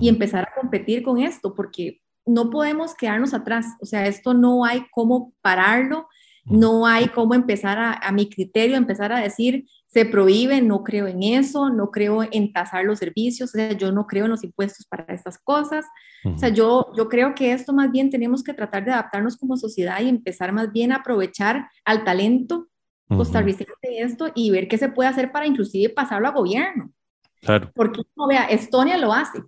[0.00, 3.66] Y empezar a competir con esto, porque no podemos quedarnos atrás.
[3.80, 6.06] O sea, esto no hay cómo pararlo,
[6.44, 11.08] no hay cómo empezar a, a mi criterio, empezar a decir, se prohíbe, no creo
[11.08, 14.44] en eso, no creo en tasar los servicios, o sea, yo no creo en los
[14.44, 15.84] impuestos para estas cosas.
[16.24, 19.56] O sea, yo, yo creo que esto más bien tenemos que tratar de adaptarnos como
[19.56, 22.68] sociedad y empezar más bien a aprovechar al talento
[23.16, 26.92] costarricense de esto y ver qué se puede hacer para inclusive pasarlo a gobierno.
[27.40, 27.70] Claro.
[27.74, 29.40] Porque, no, vea, Estonia lo hace,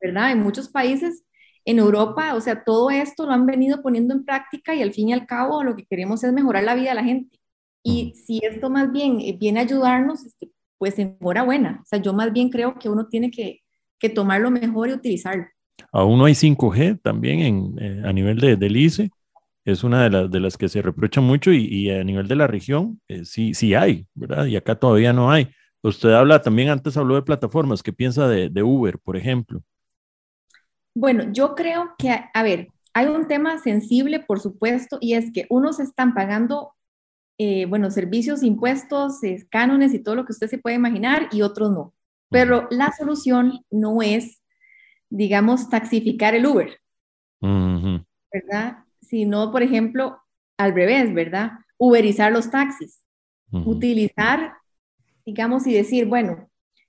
[0.00, 0.32] ¿verdad?
[0.32, 1.24] En muchos países
[1.64, 5.10] en Europa, o sea, todo esto lo han venido poniendo en práctica y al fin
[5.10, 7.38] y al cabo lo que queremos es mejorar la vida de la gente.
[7.82, 11.80] Y si esto más bien eh, viene a ayudarnos, este, pues enhorabuena.
[11.82, 13.60] O sea, yo más bien creo que uno tiene que,
[13.98, 15.44] que tomarlo mejor y utilizarlo.
[15.92, 19.10] Aún no hay 5G también en, eh, a nivel de, del ICE.
[19.70, 22.36] Es una de, las de las que se reprocha mucho y, y a nivel de
[22.36, 24.46] la región eh, sí, sí hay, ¿verdad?
[24.46, 25.48] Y acá todavía no hay.
[25.82, 27.82] Usted habla también, antes habló de plataformas.
[27.82, 29.62] ¿Qué piensa de, de Uber, por ejemplo?
[30.94, 35.46] Bueno, yo creo que, a ver, hay un tema sensible, por supuesto, y es que
[35.48, 36.74] unos están pagando
[37.42, 41.70] eh, bueno, servicios, impuestos, cánones y todo lo que usted se puede imaginar y otros
[41.70, 41.94] no.
[42.28, 44.42] Pero la solución no es,
[45.08, 46.78] digamos, taxificar el Uber,
[48.30, 48.84] ¿verdad?
[49.10, 50.18] Sino, por ejemplo,
[50.56, 51.50] al revés, ¿verdad?
[51.76, 53.02] Uberizar los taxis.
[53.52, 54.54] Utilizar,
[55.26, 56.48] digamos, y decir, bueno,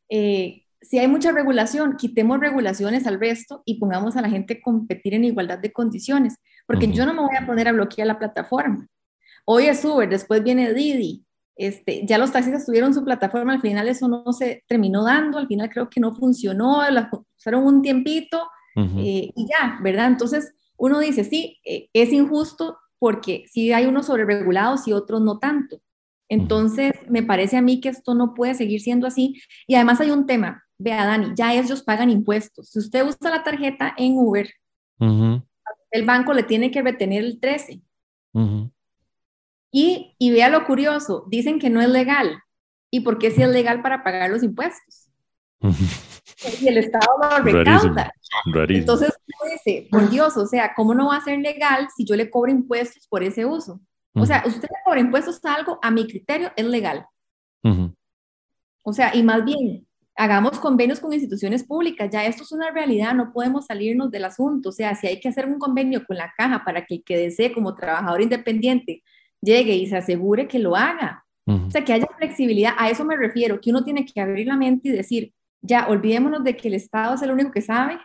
[0.10, 4.62] eh, si hay mucha regulación, quitemos regulaciones al resto y pongamos a la gente a
[4.62, 6.36] competir en igualdad de condiciones,
[6.68, 8.88] porque yo no me voy a poner a bloquear la plataforma.
[9.46, 13.88] Hoy es Uber, después viene Didi, Este, ya los taxistas tuvieron su plataforma, al final
[13.88, 18.50] eso no se terminó dando, al final creo que no funcionó, la usaron un tiempito
[18.76, 20.08] eh, y ya, ¿verdad?
[20.08, 25.38] Entonces uno dice, sí, eh, es injusto porque si hay unos sobreregulados y otros no
[25.38, 25.80] tanto.
[26.28, 29.40] Entonces, me parece a mí que esto no puede seguir siendo así.
[29.68, 32.70] Y además hay un tema, vea Dani, ya ellos pagan impuestos.
[32.70, 34.50] Si usted usa la tarjeta en Uber,
[35.92, 37.82] el banco le tiene que retener el 13.
[39.72, 42.42] y, y vea lo curioso, dicen que no es legal.
[42.90, 45.10] ¿Y por qué si es legal para pagar los impuestos?
[46.62, 48.12] Y el Estado lo recauda.
[48.70, 49.14] Entonces,
[49.52, 52.52] dice, por Dios, o sea, ¿cómo no va a ser legal si yo le cobro
[52.52, 53.82] impuestos por ese uso?
[54.14, 57.06] O sea, usted le cobra impuestos a algo, a mi criterio, es legal.
[58.84, 63.14] O sea, y más bien, hagamos convenios con instituciones públicas, ya esto es una realidad,
[63.14, 66.34] no podemos salirnos del asunto, o sea, si hay que hacer un convenio con la
[66.38, 69.04] caja para que el que desee como trabajador independiente
[69.42, 73.18] llegue y se asegure que lo haga, o sea, que haya flexibilidad, a eso me
[73.18, 76.74] refiero, que uno tiene que abrir la mente y decir, ya olvidémonos de que el
[76.76, 78.00] Estado es el único que sabe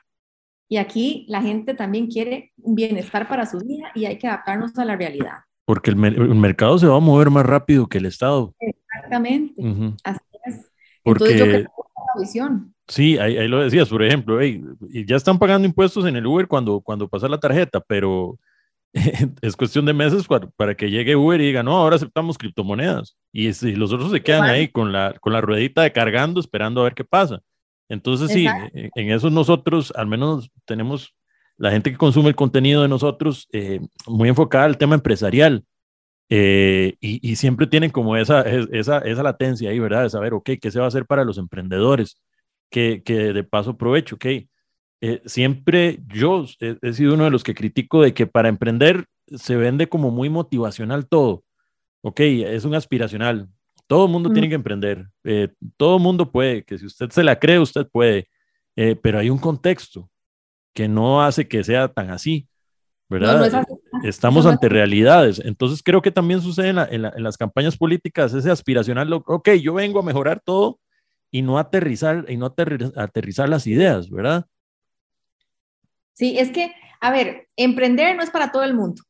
[0.69, 4.77] y aquí la gente también quiere un bienestar para su vida y hay que adaptarnos
[4.79, 5.39] a la realidad.
[5.65, 8.55] Porque el, mercado se va a mover más rápido que el Estado.
[8.61, 9.63] Exactamente,
[10.05, 10.71] así es.
[11.03, 12.75] Porque, Entonces yo visión.
[12.89, 14.65] Sí, ahí, lo decías, por ejemplo, y
[15.07, 18.39] ya están pagando impuestos en el Uber cuando, cuando pasa la tarjeta, pero
[19.43, 23.17] es cuestión de meses para, que llegue Uber y diga, no, ahora aceptamos criptomonedas.
[23.33, 26.81] Y, si los otros se quedan ahí con la, con la ruedita de cargando, esperando
[26.81, 27.41] a ver qué pasa.
[27.89, 31.15] Entonces, sí, en, eso nosotros, al menos tenemos
[31.57, 35.65] la gente que consume el contenido de nosotros eh, muy enfocada al tema empresarial.
[36.29, 40.03] Eh, y, siempre tienen como esa, esa, esa latencia ahí, ¿verdad?
[40.03, 42.21] De saber, ok, ¿qué se va a hacer para los emprendedores?
[42.69, 44.27] Que, que de paso aprovecho, ok,
[45.01, 49.57] eh, siempre yo he, sido uno de los que critico de que para emprender se
[49.57, 51.45] vende como muy motivacional todo.
[52.09, 53.49] Ok, es un aspiracional.
[53.89, 55.09] Todo el mundo tiene que emprender.
[55.25, 58.29] Eh, todo el mundo puede, que si usted se la cree, usted puede.
[58.77, 60.09] Eh, pero hay un contexto
[60.73, 62.49] que no hace que sea tan así.
[63.09, 63.67] ¿verdad?
[64.05, 65.43] Estamos ante realidades.
[65.45, 69.99] Entonces creo que también sucede en, en, las campañas políticas ese aspiracional, ok, yo vengo
[69.99, 70.79] a mejorar todo
[71.33, 74.47] y no aterrizar, y no aterrizar las ideas, ¿verdad?
[76.15, 79.03] Sí, es que, a ver, emprender no es para todo el mundo.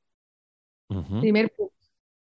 [1.20, 1.75] Primer punto,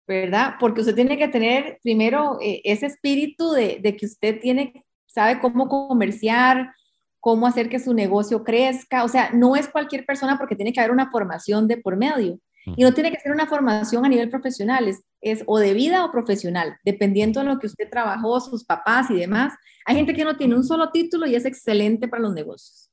[0.08, 0.56] ¿verdad?
[0.60, 5.68] Porque usted tiene que tener primero eh, ese espíritu de, que usted tiene, sabe cómo
[5.68, 6.74] comerciar,
[7.20, 9.04] cómo hacer que su negocio crezca.
[9.04, 12.40] O sea, no es cualquier persona porque tiene que haber una formación de por medio.
[12.66, 16.06] Y no tiene que ser una formación a nivel profesional, es, es, o de vida
[16.06, 19.54] o profesional, dependiendo de lo que usted trabajó, sus papás y demás.
[19.86, 22.90] Hay gente que no tiene un solo título y es excelente para los negocios.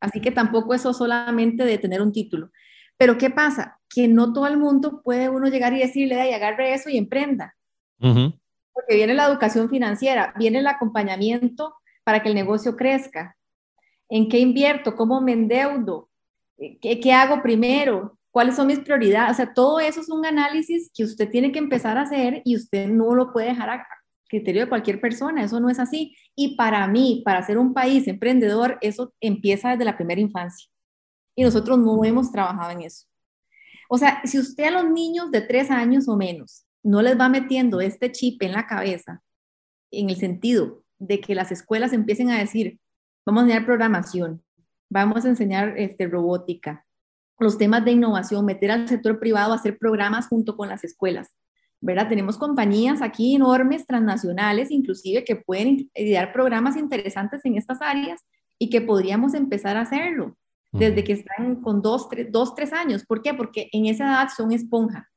[0.00, 2.50] Así que tampoco eso solamente de tener un título.
[2.96, 3.78] Pero ¿qué pasa?
[3.88, 7.54] Que no todo el mundo puede uno llegar y decirle, y agarre eso y emprenda.
[7.98, 13.36] Porque viene la educación financiera, viene el acompañamiento para que el negocio crezca.
[14.08, 14.94] ¿En qué invierto?
[14.94, 16.08] ¿Cómo me endeudo?
[16.56, 18.18] ¿Qué, qué hago primero?
[18.30, 19.32] ¿Cuáles son mis prioridades?
[19.32, 22.56] O sea, todo eso es un análisis que usted tiene que empezar a hacer y
[22.56, 23.86] usted no lo puede dejar a
[24.28, 25.42] criterio de cualquier persona.
[25.42, 26.16] Eso no es así.
[26.34, 30.68] Y para mí, para ser un país emprendedor, eso empieza desde la primera infancia.
[31.36, 33.06] Y nosotros no hemos trabajado en eso.
[33.88, 37.28] O sea, si usted a los niños de tres años o menos no les va
[37.28, 39.22] metiendo este chip en la cabeza,
[39.90, 42.80] en el sentido de que las escuelas empiecen a decir,
[43.24, 44.42] vamos a enseñar programación,
[44.88, 46.84] vamos a enseñar este, robótica,
[47.38, 51.36] los temas de innovación, meter al sector privado a hacer programas junto con las escuelas.
[51.80, 52.08] ¿verdad?
[52.08, 58.22] Tenemos compañías aquí enormes, transnacionales, inclusive, que pueden idear programas interesantes en estas áreas
[58.58, 60.36] y que podríamos empezar a hacerlo
[60.78, 63.04] desde que están con dos tres, dos, tres años.
[63.06, 63.34] ¿Por qué?
[63.34, 65.08] Porque en esa edad son esponja.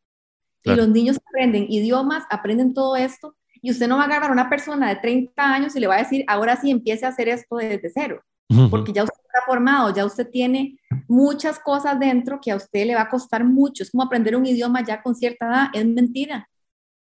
[0.63, 4.33] Y los niños aprenden idiomas, aprenden todo esto, y usted no va a agarrar a
[4.33, 7.29] una persona de 30 años y le va a decir, ahora sí empiece a hacer
[7.29, 8.21] esto desde cero,
[8.69, 12.95] porque ya usted está formado, ya usted tiene muchas cosas dentro que a usted le
[12.95, 13.83] va a costar mucho.
[13.83, 16.47] Es como aprender un idioma ya con cierta edad, es mentira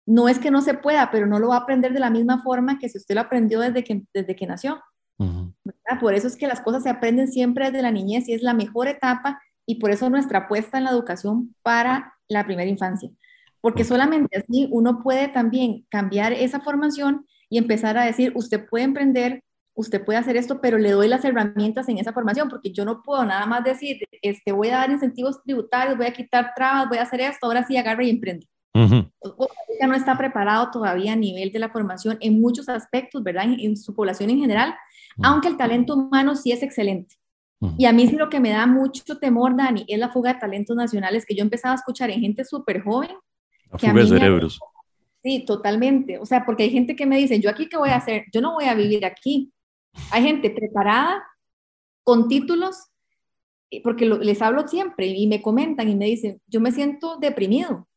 [0.07, 2.43] no es que no se pueda, pero no lo va a aprender de la misma
[2.43, 4.81] forma que si usted lo aprendió desde que, desde que nació.
[6.01, 8.55] Por eso es que las cosas se aprenden siempre desde la niñez y es la
[8.55, 13.11] mejor etapa y por eso nuestra apuesta en la educación para la primera infancia.
[13.61, 18.85] Porque solamente así uno puede también cambiar esa formación y empezar a decir, usted puede
[18.85, 19.43] emprender,
[19.75, 23.03] usted puede hacer esto, pero le doy las herramientas en esa formación, porque yo no
[23.03, 26.99] puedo nada más decir, este, voy a dar incentivos tributarios, voy a quitar trabas, voy
[26.99, 28.47] a hacer esto, ahora sí agarre y emprende
[29.87, 33.45] no está preparado todavía a nivel de la formación en muchos aspectos, ¿verdad?
[33.59, 34.75] En, su población en general,
[35.23, 37.17] aunque el talento humano sí es excelente.
[37.79, 40.77] Y a mí lo que me da mucho temor, Dani, es la fuga de talentos
[40.77, 43.17] nacionales que yo empezaba a escuchar en gente súper joven.
[43.73, 44.61] La fuga de cerebros.
[45.23, 46.19] Sí, totalmente.
[46.19, 48.41] O sea, porque hay gente que me dice, yo aquí qué voy a hacer, yo
[48.41, 49.53] no voy a vivir aquí.
[50.12, 51.25] Hay gente preparada
[52.05, 52.77] con títulos,
[53.83, 57.89] porque les hablo siempre y me comentan y me dicen, yo me siento deprimido,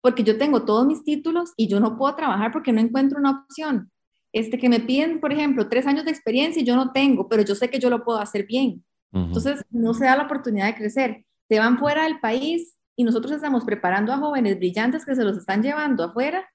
[0.00, 3.44] porque yo tengo todos mis títulos y yo no puedo trabajar porque no encuentro una
[3.44, 3.92] opción.
[4.34, 7.44] Este, que me piden, por ejemplo, tres años de experiencia y yo no tengo, pero
[7.44, 8.84] yo sé que yo lo puedo hacer bien.
[9.12, 11.24] Entonces, no se da la oportunidad de crecer.
[11.48, 15.38] Se van fuera del país y nosotros estamos preparando a jóvenes brillantes que se los
[15.38, 16.48] están llevando afuera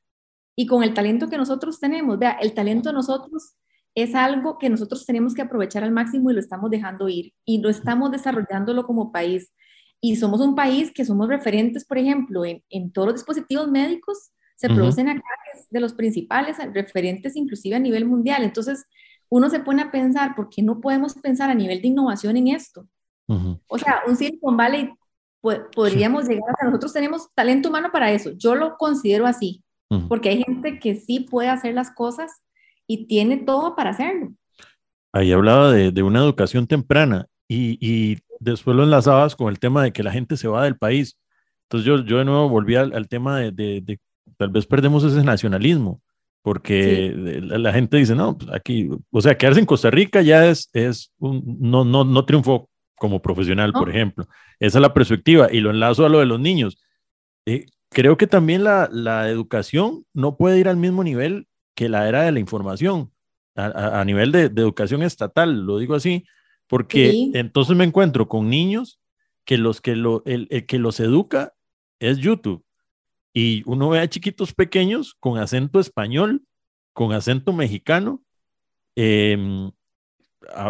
[0.58, 2.20] y con el talento que nosotros tenemos.
[2.20, 3.56] Vea, el talento de nosotros
[3.96, 7.62] es algo que nosotros tenemos que aprovechar al máximo y lo estamos dejando ir y
[7.62, 9.54] lo estamos desarrollándolo como país.
[10.02, 14.32] Y somos un país que somos referentes, por ejemplo, en, en todos los dispositivos médicos
[14.60, 15.24] se producen acá
[15.70, 18.44] de los principales, referentes inclusive a nivel mundial.
[18.44, 18.86] Entonces,
[19.30, 22.50] uno se pone a pensar, ¿por qué no podemos pensar a nivel de innovación en
[22.50, 22.86] esto?
[23.68, 24.92] O sea, un Silicon Valley
[25.74, 28.32] podríamos llegar a nosotros tenemos talento humano para eso.
[28.36, 29.64] Yo lo considero así,
[30.10, 32.44] porque hay gente que sí puede hacer las cosas
[32.86, 34.34] y tiene todo para hacerlo.
[35.14, 39.84] Ahí hablaba de, de una educación temprana y, y, después lo enlazabas con el tema
[39.84, 41.18] de que la gente se va del país.
[41.64, 44.00] Entonces yo, yo de nuevo volví al, al tema de, de, de,
[44.38, 46.02] tal vez perdemos ese nacionalismo,
[46.42, 47.42] porque sí.
[47.42, 50.70] la, la, gente dice, no, pues aquí, o sea, quedarse en Costa Rica ya es,
[50.74, 53.80] es un, no, no, no triunfó como profesional, ¿No?
[53.80, 54.28] por ejemplo.
[54.60, 56.82] Esa es la perspectiva y lo enlazo a lo de los niños.
[57.46, 62.08] Eh, creo que también la, la, educación no puede ir al mismo nivel que la
[62.08, 63.12] era de la información,
[63.56, 66.26] a, a, a nivel de, de, educación estatal, lo digo así,
[66.68, 67.32] porque sí.
[67.34, 69.00] entonces me encuentro con niños
[69.46, 71.54] que los que, lo, el, el que los educa
[72.00, 72.64] es YouTube.
[73.40, 76.44] Y uno ve a chiquitos pequeños con acento español,
[76.92, 78.22] con acento mexicano,
[78.98, 79.72] eh,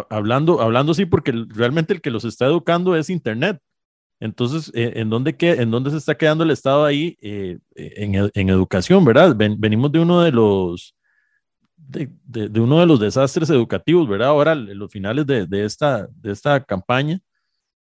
[0.08, 3.58] hablando, hablando así, porque realmente el que los está educando es Internet.
[4.20, 8.48] Entonces, eh, ¿en, dónde ¿en dónde se está quedando el Estado ahí eh, en, en,
[8.50, 9.34] educación, verdad?
[9.34, 10.94] Ven, venimos de uno de los,
[11.76, 14.28] de, de, uno de los desastres educativos, ¿verdad?
[14.28, 17.20] Ahora, los finales de, de, esta, de esta campaña.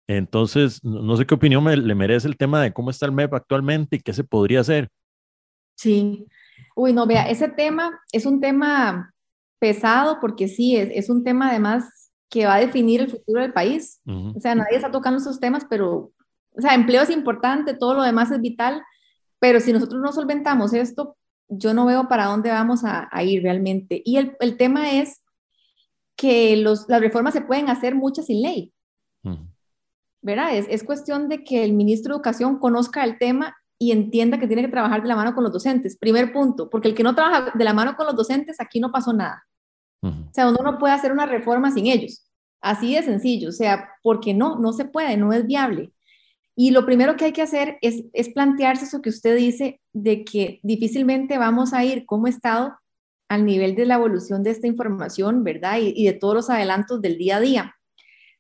[0.08, 3.34] Entonces, no sé qué opinión me, le merece el tema de cómo está el MEP
[3.34, 4.90] actualmente y qué se podría hacer.
[5.76, 6.26] Sí.
[6.76, 9.14] Uy, no, vea, ese tema es un tema
[9.60, 13.54] pesado porque sí, es, es un tema además que va a definir el futuro del
[13.54, 14.02] país.
[14.06, 14.38] Uh -huh.
[14.38, 16.12] O sea, nadie está tocando esos temas, pero,
[16.52, 18.82] o sea, empleo es importante, todo lo demás es vital,
[19.40, 21.18] pero si nosotros no solventamos esto,
[21.50, 24.02] yo no veo para dónde vamos a, a ir realmente.
[24.04, 25.24] Y el, el, tema es
[26.16, 28.74] que los, las reformas se pueden hacer muchas sin ley.
[29.24, 29.48] Uh -huh.
[30.22, 30.56] ¿Verdad?
[30.56, 34.48] Es, es cuestión de que el ministro de Educación conozca el tema y entienda que
[34.48, 35.98] tiene que trabajar de la mano con los docentes.
[35.98, 38.92] Primer punto, porque el que no trabaja de la mano con los docentes, aquí no
[38.92, 39.44] pasó nada.
[40.02, 40.30] Uh -huh.
[40.30, 42.28] O sea, uno no puede hacer una reforma sin ellos.
[42.62, 45.92] Así de sencillo, o sea, porque no, no se puede, no es viable.
[46.56, 50.26] Y lo primero que hay que hacer es, es plantearse eso que usted dice, de
[50.26, 52.76] que difícilmente vamos a ir como Estado
[53.30, 55.78] al nivel de la evolución de esta información, ¿verdad?
[55.80, 57.76] Y, y de todos los adelantos del día a día.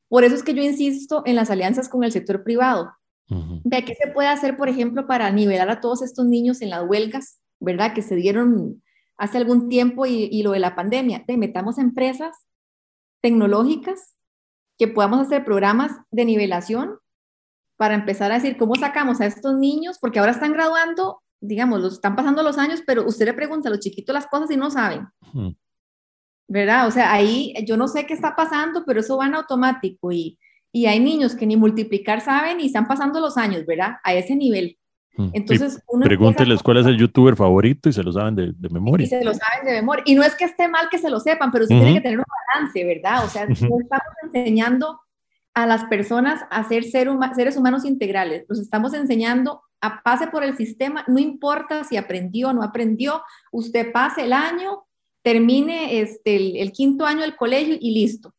[0.10, 2.92] Por eso es que yo insisto en las alianzas con el sector privado.
[3.30, 3.62] Uh -huh.
[3.64, 6.84] ¿De qué se puede hacer, por ejemplo, para nivelar a todos estos niños en las
[6.88, 7.94] huelgas, ¿verdad?
[7.94, 8.82] Que se dieron
[9.18, 11.26] hace algún tiempo y, y lo de la pandemia.
[11.28, 12.36] De metamos empresas
[13.22, 14.16] tecnológicas
[14.78, 17.00] que podamos hacer programas de nivelación
[17.78, 21.94] para empezar a decir cómo sacamos a estos niños, porque ahora están graduando, digamos, los
[21.94, 24.70] están pasando los años, pero usted le pregunta a los chiquitos las cosas y no
[24.72, 25.08] saben.
[25.34, 25.58] Uh -huh.
[26.48, 26.88] ¿Verdad?
[26.88, 30.40] O sea, ahí yo no sé qué está pasando, pero eso va en automático y,
[30.72, 33.98] y hay niños que ni multiplicar saben y están pasando los años, ¿verdad?
[34.04, 34.78] A ese nivel.
[35.34, 39.04] Entonces, uno pregúnteles cuál es el youtuber favorito y se lo saben de, de, memoria.
[39.04, 40.04] Y se lo saben de memoria.
[40.06, 41.82] Y no es que esté mal que se lo sepan, pero sí uh -huh.
[41.82, 43.26] tiene que tener un balance, ¿verdad?
[43.26, 43.70] O sea, uh -huh.
[43.70, 45.00] no estamos enseñando
[45.56, 48.46] a las personas a ser, ser huma seres humanos integrales.
[48.48, 53.24] Los estamos enseñando a pase por el sistema, no importa si aprendió o no aprendió,
[53.52, 54.86] usted pase el año,
[55.28, 58.34] termine este, el, el quinto año del colegio y listo.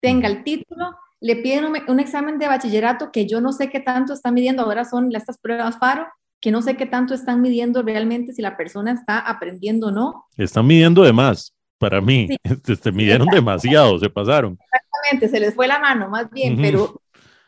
[0.00, 3.78] Tenga el título, le piden un, un, examen de bachillerato que yo no sé qué
[3.78, 6.08] tanto están midiendo, ahora son estas pruebas FARO,
[6.40, 10.24] que no sé qué tanto están midiendo realmente si la persona está aprendiendo o no.
[10.36, 12.26] Están midiendo de más, para mí.
[12.26, 12.74] Sí.
[12.74, 14.58] Se midieron sí, demasiado, se pasaron.
[14.60, 16.62] Exactamente, se les fue la mano, más bien, uh -huh.
[16.62, 17.02] pero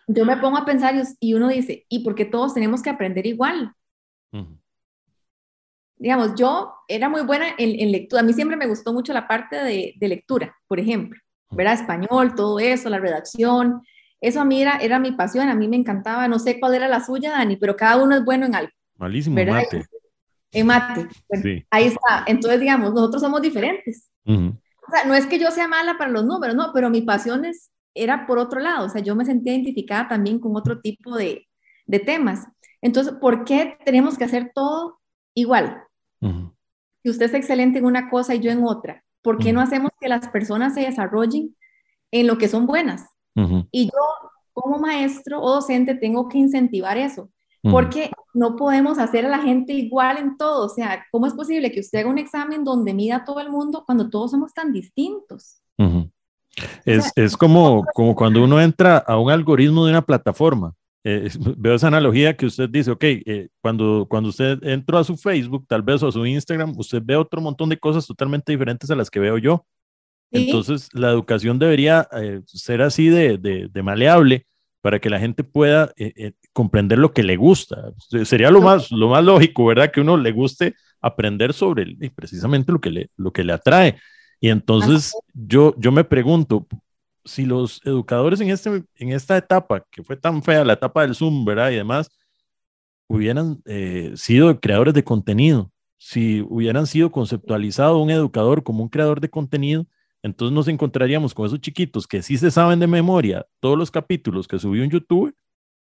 [0.06, 3.26] yo me pongo a pensar y uno dice, ¿y por qué todos tenemos que aprender
[3.26, 3.72] igual?
[4.30, 4.58] Uh -huh.
[5.96, 9.28] Digamos, yo era muy buena en, en, lectura, a mí siempre me gustó mucho la
[9.28, 11.18] parte de, de lectura, por ejemplo,
[11.50, 13.80] ver español, todo eso, la redacción,
[14.24, 16.88] eso a mí era, era mi pasión, a mí me encantaba, no sé cuál era
[16.88, 18.72] la suya, Dani, pero cada uno es bueno en algo.
[18.96, 19.62] Malísimo ¿verdad?
[19.62, 19.84] mate.
[20.50, 21.08] En mate.
[21.28, 21.66] Bueno, sí.
[21.70, 22.24] Ahí está.
[22.26, 24.08] Entonces, digamos, nosotros somos diferentes.
[24.24, 24.58] Uh -huh.
[24.88, 27.44] O sea, no es que yo sea mala para los números, no, pero mi pasión
[27.44, 28.86] es, era por otro lado.
[28.86, 31.46] O sea, yo me sentía identificada también con otro tipo de,
[31.84, 32.46] de temas.
[32.80, 35.00] Entonces, ¿por qué tenemos que hacer todo
[35.34, 35.82] igual?
[37.02, 39.90] Si usted es excelente en una cosa y yo en otra, ¿por qué no hacemos
[40.00, 41.54] que las personas se desarrollen
[42.10, 43.06] en lo que son buenas?
[43.70, 47.30] Y yo, como maestro o docente, tengo que incentivar eso,
[47.62, 50.66] porque no podemos hacer a la gente igual en todo.
[50.66, 53.50] O sea, ¿cómo es posible que usted haga un examen donde mida a todo el
[53.50, 55.60] mundo cuando todos somos tan distintos?
[56.84, 60.74] Es, es como, como cuando uno entra a un algoritmo de una plataforma.
[61.04, 65.16] Eh, veo esa analogía que usted dice, ok, eh, cuando, cuando usted entró a su
[65.16, 68.90] Facebook, tal vez o a su Instagram, usted ve otro montón de cosas totalmente diferentes
[68.90, 69.66] a las que veo yo.
[70.30, 74.46] Entonces, la educación debería eh, ser así de, de, maleable
[74.80, 75.92] para que la gente pueda
[76.52, 77.92] comprender lo que le gusta.
[78.24, 79.92] Sería lo más, lo más lógico, ¿verdad?
[79.92, 83.96] Que uno le guste aprender sobre precisamente lo que le, lo que le atrae.
[84.40, 86.66] Y entonces yo, yo me pregunto,
[87.24, 91.14] si los educadores en, este, en esta etapa, que fue tan fea, la etapa del
[91.14, 91.70] Zoom, ¿verdad?
[91.70, 92.10] Y demás,
[93.08, 99.20] hubieran eh, sido creadores de contenido, si hubieran sido conceptualizado un educador como un creador
[99.20, 99.86] de contenido,
[100.22, 104.48] entonces nos encontraríamos con esos chiquitos que sí se saben de memoria todos los capítulos
[104.48, 105.34] que subió en YouTube,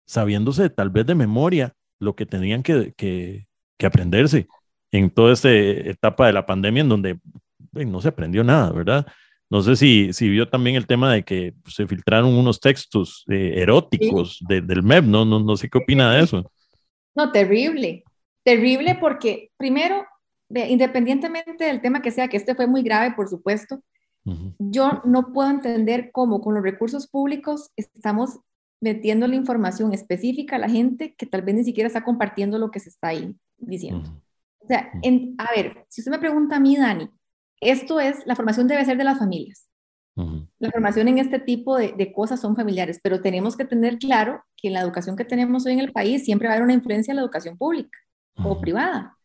[0.06, 4.48] sabiéndose tal vez de memoria lo que tenían que, que, que aprenderse
[4.92, 7.20] en toda esta etapa de la pandemia en donde
[7.72, 9.08] no se aprendió nada, ¿verdad?
[9.52, 13.56] No sé si, si vio también el tema de que se filtraron unos textos eh,
[13.58, 15.26] eróticos del MEP, ¿no?
[15.26, 15.42] ¿no?
[15.42, 16.50] No sé qué opina de eso.
[17.14, 18.06] No, terrible.
[18.44, 20.06] Terrible porque, primero,
[20.50, 23.84] independientemente del tema que sea, que este fue muy grave, por supuesto,
[24.58, 28.40] yo no puedo entender cómo con los recursos públicos estamos
[28.80, 32.72] metiendo la información específica a la gente que tal vez ni siquiera está compartiendo lo
[32.72, 34.10] que se está ahí diciendo.
[34.60, 34.92] O sea,
[35.40, 37.10] a ver, si usted me pregunta a mí, Dani,
[37.62, 39.68] esto es, la formación debe ser de las familias.
[40.60, 44.68] La formación en este tipo de, cosas son familiares, pero tenemos que tener claro que
[44.68, 47.12] en la educación que tenemos hoy en el país siempre va a haber una influencia
[47.12, 47.98] en la educación pública
[48.44, 49.18] o privada.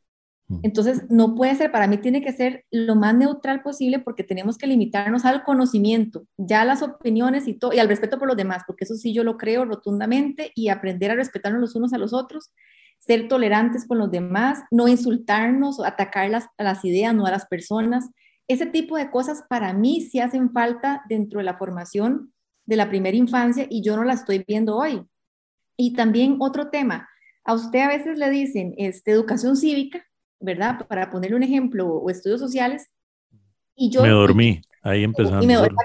[0.62, 4.56] Entonces, no puede ser, para mí tiene que ser lo más neutral posible porque tenemos
[4.56, 8.62] que limitarnos al conocimiento, ya las opiniones y, todo, y al respeto por los demás,
[8.64, 12.12] porque eso sí yo lo creo rotundamente y aprender a respetarnos los unos a los
[12.12, 12.52] otros,
[12.98, 17.32] ser tolerantes con los demás, no insultarnos o atacar las, a las ideas, no a
[17.32, 18.08] las personas,
[18.48, 22.32] ese tipo de cosas para mí sí hacen falta dentro de la formación
[22.64, 25.04] de la primera infancia y yo no la estoy viendo hoy.
[25.76, 27.08] Y también otro tema,
[27.44, 30.04] a usted a veces le dicen este, educación cívica,
[30.40, 30.86] ¿verdad?
[30.88, 32.88] Para ponerle un ejemplo, o estudios sociales.
[33.74, 34.02] Y yo...
[34.02, 35.44] Me dormí, ahí empezando.
[35.44, 35.76] Y me dormí,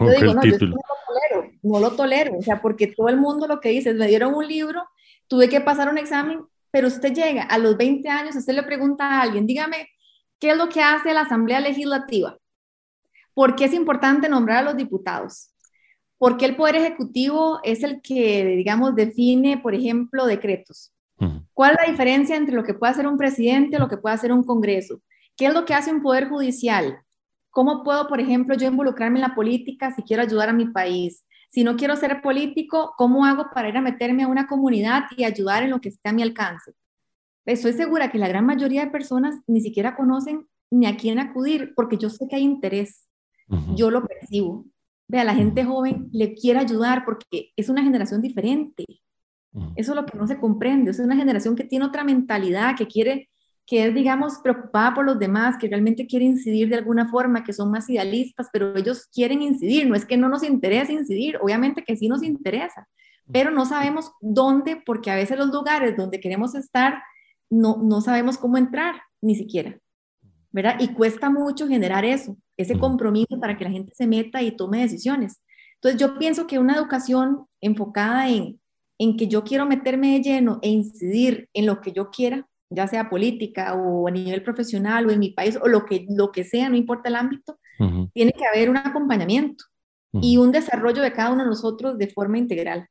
[0.00, 3.18] yo digo, no, yo no lo tolero, no lo tolero, o sea, porque todo el
[3.18, 4.82] mundo lo que dice es, me dieron un libro,
[5.28, 6.40] tuve que pasar un examen,
[6.70, 9.88] pero usted llega a los 20 años, usted le pregunta a alguien, dígame,
[10.38, 12.36] ¿Qué es lo que hace la Asamblea Legislativa?
[13.32, 15.50] ¿Por qué es importante nombrar a los diputados?
[16.18, 20.92] ¿Por qué el Poder Ejecutivo es el que, digamos, define, por ejemplo, decretos?
[21.54, 24.14] ¿Cuál es la diferencia entre lo que puede hacer un presidente o lo que puede
[24.14, 25.00] hacer un Congreso?
[25.36, 26.98] ¿Qué es lo que hace un Poder Judicial?
[27.50, 31.24] ¿Cómo puedo, por ejemplo, yo involucrarme en la política si quiero ayudar a mi país?
[31.50, 35.24] Si no quiero ser político, ¿cómo hago para ir a meterme a una comunidad y
[35.24, 36.72] ayudar en lo que esté a mi alcance?
[37.46, 41.72] Estoy segura que la gran mayoría de personas ni siquiera conocen ni a quién acudir,
[41.76, 43.06] porque yo sé que hay interés.
[43.76, 44.66] Yo lo percibo.
[45.06, 48.84] Vea, la gente joven le quiere ayudar porque es una generación diferente.
[49.76, 50.90] Eso es lo que no se comprende.
[50.90, 53.30] Es una generación que tiene otra mentalidad, que quiere,
[53.64, 57.52] que es, digamos, preocupada por los demás, que realmente quiere incidir de alguna forma, que
[57.52, 59.86] son más idealistas, pero ellos quieren incidir.
[59.86, 62.88] No es que no nos interese incidir, obviamente que sí nos interesa,
[63.32, 67.00] pero no sabemos dónde, porque a veces los lugares donde queremos estar
[67.50, 69.78] no, no sabemos cómo entrar, ni siquiera.
[70.56, 70.76] ¿verdad?
[70.80, 74.80] Y cuesta mucho generar eso, ese compromiso para que la gente se meta y tome
[74.80, 75.42] decisiones.
[75.74, 78.58] Entonces yo pienso que una educación enfocada en,
[78.98, 82.86] en que yo quiero meterme de lleno e incidir en lo que yo quiera, ya
[82.86, 86.42] sea política o a nivel profesional o en mi país o lo que, lo que
[86.42, 87.58] sea, no importa el ámbito,
[88.14, 89.62] tiene que haber un acompañamiento
[90.22, 92.88] y un desarrollo de cada uno de nosotros de forma integral.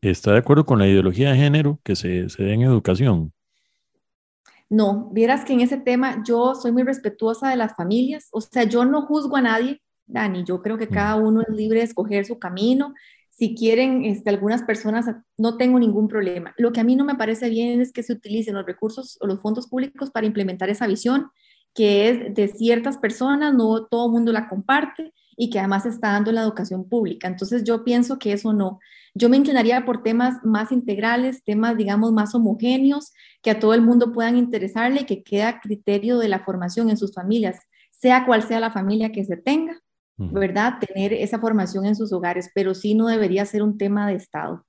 [0.00, 3.32] ¿Está de acuerdo con la ideología de género que se, se dé en educación?
[4.68, 8.64] No, vieras que en ese tema yo soy muy respetuosa de las familias, o sea,
[8.64, 12.24] yo no juzgo a nadie, Dani, yo creo que cada uno es libre de escoger
[12.24, 12.94] su camino.
[13.30, 15.06] Si quieren, este, algunas personas,
[15.36, 16.54] no tengo ningún problema.
[16.56, 19.26] Lo que a mí no me parece bien es que se utilicen los recursos o
[19.26, 21.30] los fondos públicos para implementar esa visión
[21.76, 26.12] que es de ciertas personas, no todo el mundo la comparte y que además está
[26.12, 27.28] dando la educación pública.
[27.28, 28.80] Entonces yo pienso que eso no.
[29.18, 33.80] Yo me inclinaría por temas más integrales, temas, digamos, más homogéneos, que a todo el
[33.80, 37.58] mundo puedan interesarle y que quede criterio de la formación en sus familias,
[37.90, 39.80] sea cual sea la familia que se tenga,
[40.18, 40.74] ¿verdad?
[40.80, 44.66] Tener esa formación en sus hogares, pero sí no debería ser un tema de Estado.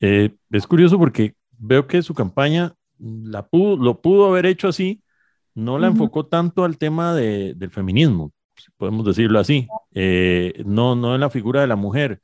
[0.00, 5.04] Eh, es curioso porque veo que su campaña la pudo, lo pudo haber hecho así,
[5.54, 8.32] no la enfocó tanto al tema de, del feminismo,
[8.76, 12.20] podemos decirlo así, eh, no, no en la figura de la mujer.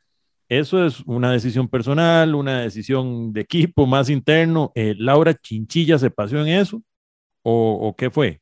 [0.49, 4.73] Eso es una decisión personal, una decisión de equipo más interno.
[4.75, 6.83] Eh, ¿Laura Chinchilla se pasó en eso
[7.43, 8.41] o, o qué fue?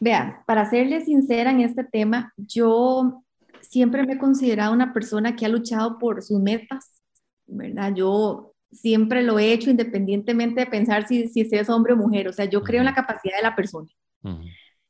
[0.00, 3.22] Vea, para serle sincera en este tema, yo
[3.60, 7.00] siempre me he considerado una persona que ha luchado por sus metas,
[7.46, 7.94] ¿verdad?
[7.94, 12.32] Yo siempre lo he hecho independientemente de pensar si, si es hombre o mujer, o
[12.32, 13.88] sea, yo creo en la capacidad de la persona,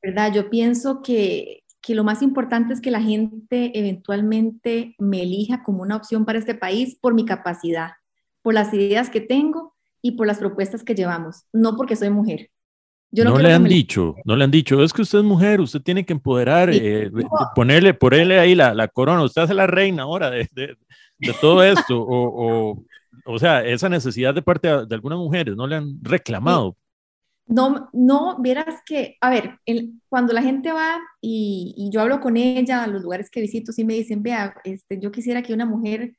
[0.02, 0.32] ¿verdad?
[0.32, 5.82] Yo pienso que, que lo más importante es que la gente eventualmente me elija como
[5.82, 7.90] una opción para este país por mi capacidad,
[8.40, 12.50] por las ideas que tengo y por las propuestas que llevamos, no porque soy mujer.
[13.12, 16.04] No, le han dicho, no le han dicho, es que usted es mujer, usted tiene
[16.04, 17.10] que empoderar, eh,
[17.54, 20.76] ponerle, ponerle ahí la, la, corona, usted hace la reina ahora de, de,
[21.40, 22.84] todo esto, o, o,
[23.26, 26.76] o, sea, esa necesidad de parte de, algunas mujeres, ¿no le han reclamado?
[27.46, 29.58] No, no, vieras que, a ver,
[30.08, 33.84] cuando la gente va y, yo hablo con ella a los lugares que visito, sí
[33.84, 36.16] me dicen, vea, este, yo quisiera que una mujer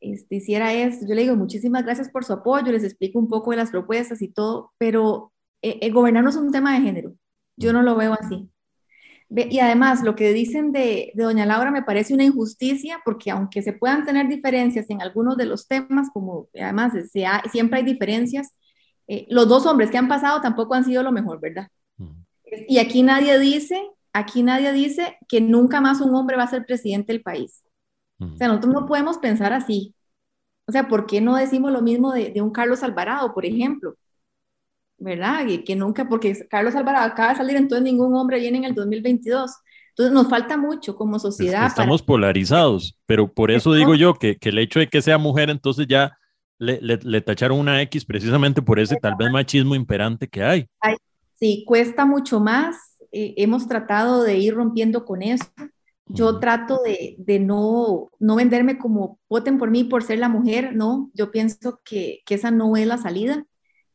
[0.00, 3.50] este, hiciera esto, yo le digo, muchísimas gracias por su apoyo, les explico un poco
[3.50, 5.32] de las propuestas y todo, pero
[5.62, 7.14] eh, eh, gobernar no es un tema de género.
[7.56, 8.48] Yo no lo veo así.
[9.28, 13.72] Y además, lo que dicen de, doña Laura me parece una injusticia porque aunque se
[13.72, 16.92] puedan tener diferencias en algunos de los temas, como además
[17.50, 18.52] siempre hay diferencias,
[19.08, 21.68] eh, los dos hombres que han pasado tampoco han sido lo mejor, ¿verdad?
[22.68, 23.80] Y aquí nadie dice,
[24.12, 27.62] aquí nadie dice que nunca más un hombre va a ser presidente del país.
[28.18, 29.94] O sea, nosotros no podemos pensar así.
[30.66, 33.96] O sea, ¿por qué no decimos lo mismo de, de un Carlos Alvarado, por ejemplo?
[34.98, 35.46] ¿verdad?
[35.64, 39.50] Que nunca, porque Carlos Alvarado acaba de salir, entonces ningún hombre viene en el 2022.
[39.90, 41.66] Entonces nos falta mucho como sociedad.
[41.66, 45.48] estamos polarizados, pero por eso digo yo que, que, el hecho de que sea mujer,
[45.48, 46.18] entonces ya
[46.58, 50.66] le, le, tacharon una X precisamente por ese tal vez machismo imperante que hay.
[51.38, 52.76] Sí, cuesta mucho más.
[53.12, 55.46] Eh, hemos tratado de ir rompiendo con eso.
[56.06, 60.74] Yo trato de, de, no, no venderme como voten por mí por ser la mujer,
[60.74, 61.10] no.
[61.14, 63.44] Yo pienso que, que esa no es la salida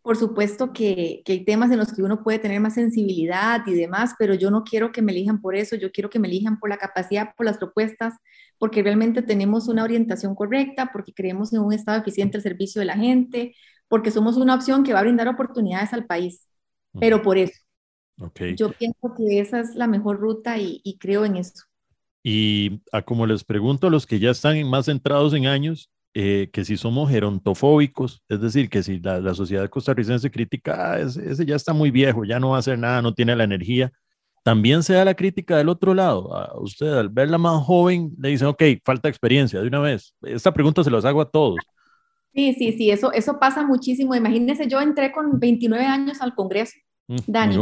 [0.02, 4.16] por supuesto que, hay temas en los que uno puede tener más sensibilidad y demás,
[4.18, 6.70] pero yo no quiero que me elijan por eso, yo quiero que me elijan por
[6.70, 8.16] la capacidad, por las propuestas,
[8.58, 12.86] porque realmente tenemos una orientación correcta, porque creemos en un Estado eficiente al servicio de
[12.86, 13.56] la gente,
[13.88, 16.48] porque somos una opción que va a brindar oportunidades al país,
[17.00, 17.60] pero por eso.
[18.56, 21.64] Yo pienso que esa es la mejor ruta y, y creo en eso.
[22.24, 26.50] Y a como les pregunto a los que ya están más centrados en años, eh,
[26.52, 31.56] que si somos gerontofóbicos, es decir, que si la, sociedad costarricense critica, ah, ese, ya
[31.56, 33.92] está muy viejo, ya no va a hacer nada, no tiene la energía,
[34.44, 36.36] también se da la crítica del otro lado.
[36.36, 40.14] A usted al verla más joven le dicen, ok, falta experiencia de una vez.
[40.24, 41.58] Esta pregunta se las hago a todos.
[42.34, 44.16] Sí, sí, sí, eso, eso pasa muchísimo.
[44.16, 46.74] Imagínense, yo entré con 29 años al Congreso,
[47.08, 47.56] mm, Dani,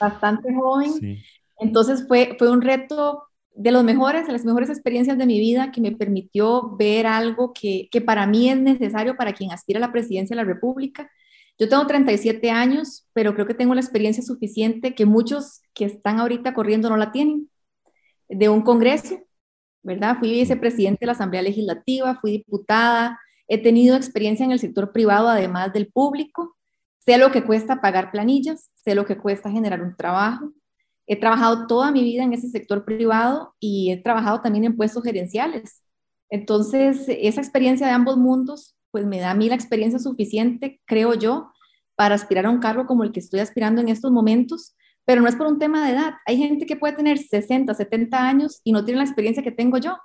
[0.00, 1.22] bastante joven.
[1.58, 3.24] Entonces fue, fue un reto
[3.54, 7.52] de los mejores, de las mejores experiencias de mi vida que me permitió ver algo
[7.52, 11.10] que, que, para mí es necesario para quien aspira a la presidencia de la República.
[11.58, 16.18] Yo tengo 37 años, pero creo que tengo la experiencia suficiente que muchos que están
[16.18, 17.48] ahorita corriendo no la tienen,
[18.28, 19.20] de un Congreso,
[19.82, 20.18] ¿verdad?
[20.18, 25.28] Fui vicepresidente de la Asamblea Legislativa, fui diputada, he tenido experiencia en el sector privado
[25.28, 26.56] además del público,
[26.98, 30.52] sé lo que cuesta pagar planillas, sé lo que cuesta generar un trabajo,
[31.06, 35.02] He trabajado toda mi vida en ese sector privado y he trabajado también en puestos
[35.04, 35.82] gerenciales.
[36.30, 41.14] Entonces, esa experiencia de ambos mundos, pues me da a mí la experiencia suficiente, creo
[41.14, 41.50] yo,
[41.96, 44.74] para aspirar a un cargo como el que estoy aspirando en estos momentos,
[45.04, 46.14] pero no es por un tema de edad.
[46.26, 49.78] Hay gente que puede tener 60, 70 años y no tiene la experiencia que tengo
[49.78, 49.96] yo.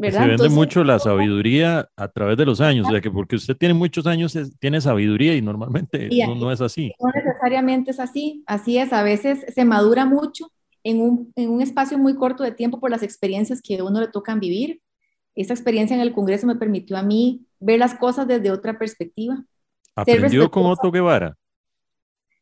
[0.00, 3.56] Se vende mucho la sabiduría a través de los años, o sea que porque usted
[3.56, 6.92] tiene muchos años, tiene sabiduría y normalmente no, es así.
[7.00, 10.52] No necesariamente es así, así es, a veces se madura mucho
[10.84, 14.00] en un, en un espacio muy corto de tiempo por las experiencias que a uno
[14.00, 14.80] le tocan vivir.
[15.34, 19.44] Esa experiencia en el Congreso me permitió a mí ver las cosas desde otra perspectiva.
[19.96, 21.36] ¿Aprendió con Otto Guevara?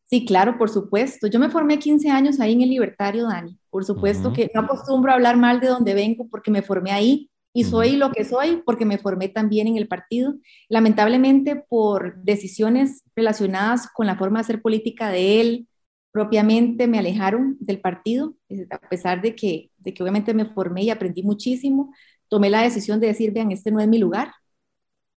[0.05, 1.27] Sí, claro, por supuesto.
[1.27, 3.59] Yo me formé 15 años ahí en el Libertario, Dani.
[3.71, 7.31] Por supuesto que no acostumbro a hablar mal de donde vengo porque me formé ahí
[7.57, 10.35] y soy lo que soy porque me formé también en el partido.
[10.69, 15.69] Lamentablemente por decisiones relacionadas con la forma de hacer política de él,
[16.13, 18.35] propiamente me alejaron del partido,
[18.71, 21.95] a pesar de que, de que obviamente me formé y aprendí muchísimo,
[22.29, 24.33] tomé la decisión de decir, vean, este no es mi lugar,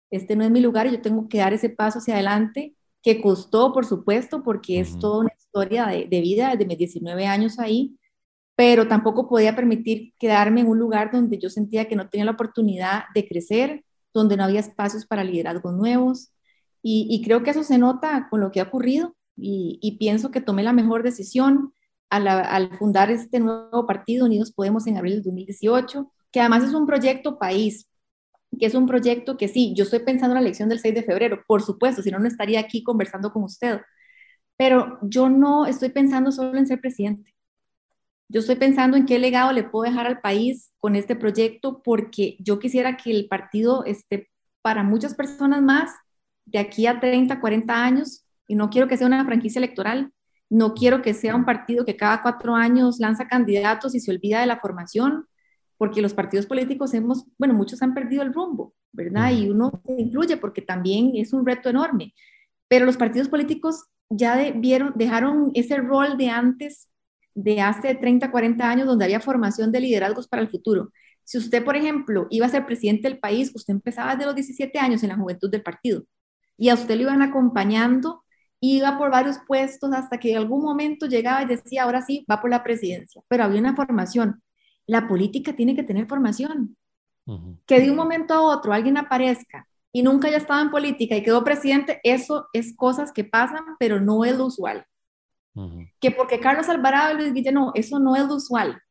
[0.10, 2.74] este no es mi lugar y yo tengo que dar ese paso hacia adelante,
[3.04, 7.26] que costó, por supuesto, porque es toda una historia de, de vida desde mis 19
[7.26, 7.99] años ahí,
[8.60, 12.32] pero tampoco podía permitir quedarme en un lugar donde yo sentía que no tenía la
[12.32, 16.34] oportunidad de crecer, donde no había espacios para liderazgos nuevos.
[16.82, 20.64] Y, creo que eso se nota con lo que ha ocurrido, y, pienso que tomé
[20.64, 21.74] la mejor decisión
[22.10, 26.74] al, al, fundar este nuevo partido, Unidos Podemos, en abril del 2018, que además es
[26.74, 27.88] un proyecto país,
[28.60, 31.04] que es un proyecto que sí, yo estoy pensando en la elección del 6 de
[31.04, 33.80] febrero, por supuesto, si no, no estaría aquí conversando con usted,
[34.58, 37.39] pero yo no estoy pensando solo en ser presidente.
[38.32, 42.38] Yo estoy pensando en qué legado le puedo dejar al país con este proyecto, porque
[42.40, 44.30] yo quisiera que el partido esté
[44.62, 45.92] para muchas personas más
[46.46, 50.12] de aquí a 30, 40 años, y no quiero que sea una franquicia electoral,
[50.50, 54.42] no quiero que sea un partido que cada cuatro años lanza candidatos y se olvida
[54.42, 55.26] de la formación,
[55.78, 59.32] porque los partidos políticos hemos, bueno, muchos han perdido el rumbo, ¿verdad?
[59.32, 62.14] Y uno se incluye porque también es un reto enorme.
[62.68, 66.89] Pero los partidos políticos ya vieron, dejaron ese rol de antes,
[67.42, 70.92] de hace 30, 40 años, donde había formación de liderazgos para el futuro.
[71.24, 74.80] Si usted, por ejemplo, iba a ser presidente del país, usted empezaba desde los 17
[74.80, 76.04] años en la juventud del partido
[76.58, 78.24] y a usted lo iban acompañando,
[78.60, 82.42] iba por varios puestos hasta que en algún momento llegaba y decía, ahora sí, va
[82.42, 84.42] por la presidencia, pero había una formación
[84.90, 86.76] la política tiene que tener formación.
[87.68, 91.22] Que de un momento a otro alguien aparezca y nunca haya estado en política y
[91.22, 94.84] quedó presidente, eso es cosas que pasan, pero no es lo usual.
[96.00, 98.82] Que porque Carlos Alvarado y Luis Guillermo, eso no es lo usual.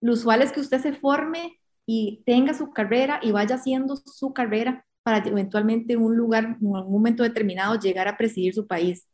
[0.00, 4.32] Lo usual es que usted se forme y tenga su carrera y vaya haciendo su
[4.32, 9.06] carrera para eventualmente en un lugar, en un momento determinado, llegar a presidir su país.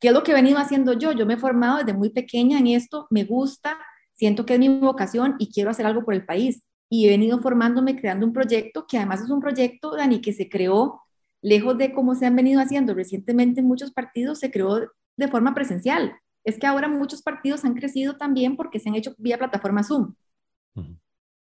[0.00, 1.12] ¿Qué es lo que he venido haciendo yo?
[1.12, 3.78] Yo me he formado desde muy pequeña en esto, me gusta,
[4.14, 6.62] siento que es mi vocación y quiero hacer algo por el país.
[6.90, 10.48] Y he venido formándome, creando un proyecto que además es un proyecto, Dani, que se
[10.48, 11.02] creó
[11.42, 15.54] lejos de cómo se han venido haciendo recientemente en muchos partidos, se creó de forma
[15.54, 16.12] presencial.
[16.44, 20.14] Es que ahora muchos partidos han crecido también porque se han hecho vía plataforma Zoom.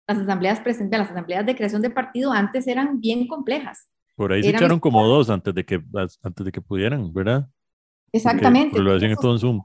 [0.07, 3.89] Las asambleas presenciales, las asambleas de creación de partido antes eran bien complejas.
[4.15, 5.81] Por ahí se echaron como dos antes de que,
[6.23, 7.47] antes de que pudieran, ¿verdad?
[8.11, 8.71] Exactamente.
[8.71, 9.61] Porque lo hacían todo en Zoom.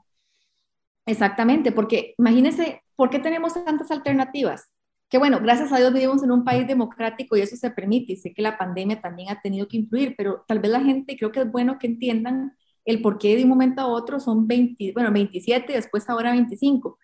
[1.05, 4.71] Exactamente, porque imagínense, ¿por qué tenemos tantas alternativas?
[5.09, 8.13] Que bueno, gracias a Dios vivimos en un país democrático y eso se permite.
[8.13, 11.15] Y sé que la pandemia también ha tenido que influir, pero tal vez la gente,
[11.15, 12.55] creo que es bueno que entiendan
[12.85, 16.97] el por qué de un momento a otro son 20, bueno, 27, después ahora 25,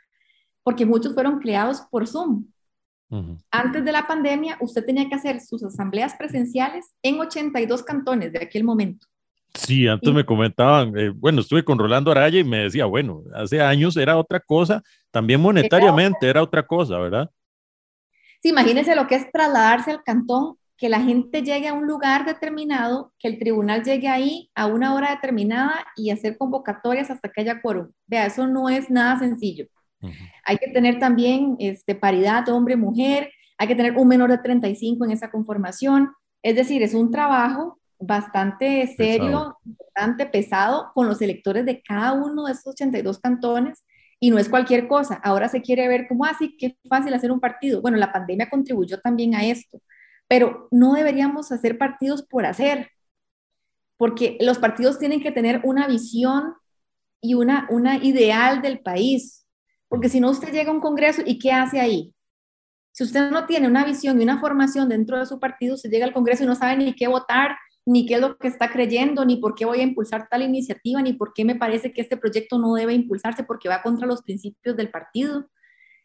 [0.63, 2.45] porque muchos fueron creados por Zoom.
[3.51, 8.39] Antes de la pandemia, usted tenía que hacer sus asambleas presenciales en 82 cantones de
[8.39, 9.05] aquel momento.
[9.53, 13.61] Sí, antes me comentaban, eh, bueno, estuve con Rolando Araya y me decía, bueno, hace
[13.61, 17.29] años era otra cosa, también monetariamente era otra cosa, ¿verdad?
[18.41, 22.25] Sí, imagínense lo que es trasladarse al cantón, que la gente llegue a un lugar
[22.25, 27.41] determinado, que el tribunal llegue ahí a una hora determinada y hacer convocatorias hasta que
[27.41, 27.91] haya quórum.
[28.07, 29.67] Vea, eso no es nada sencillo.
[30.43, 33.29] Hay que tener también este, paridad hombre-mujer,
[33.59, 36.09] hay que tener un menor de 35 en esa conformación.
[36.41, 42.45] Es decir, es un trabajo bastante serio, bastante pesado con los electores de cada uno
[42.45, 43.85] de esos 82 cantones
[44.19, 45.21] y no es cualquier cosa.
[45.23, 47.83] Ahora se quiere ver como así, ah, qué fácil hacer un partido.
[47.83, 49.79] Bueno, la pandemia contribuyó también a esto,
[50.31, 52.89] pero no deberíamos hacer partidos por hacer,
[53.97, 56.53] porque los partidos tienen que tener una visión
[57.19, 59.45] y una, una ideal del país,
[59.89, 62.15] porque si no usted llega a un congreso y ¿qué hace ahí?
[62.93, 66.05] Si usted no tiene una visión y una formación dentro de su partido, se llega
[66.05, 69.25] al Congreso y no sabe ni qué votar, ni qué es lo que está creyendo,
[69.25, 72.15] ni por qué voy a impulsar tal iniciativa, ni por qué me parece que este
[72.15, 75.49] proyecto no debe impulsarse porque va contra los principios del partido.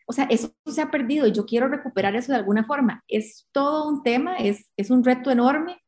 [0.08, 3.02] O sea, eso se ha perdido y yo quiero recuperar eso de alguna forma.
[3.08, 5.82] Es todo un tema, es, es un reto enorme,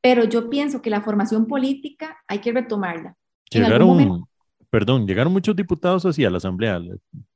[0.00, 3.16] pero yo pienso que la formación política hay que retomarla.
[3.50, 4.24] Llegaron,
[4.70, 6.80] perdón, llegaron muchos diputados así a la Asamblea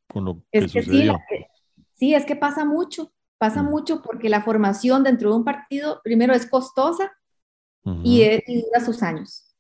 [0.09, 1.18] con lo que, sucedió.
[1.29, 1.45] Sí,
[1.93, 3.66] sí, es que pasa mucho, pasa mm.
[3.66, 7.12] mucho porque la formación dentro de un partido, primero, es costosa
[8.03, 8.25] y,
[8.62, 9.55] dura sus años.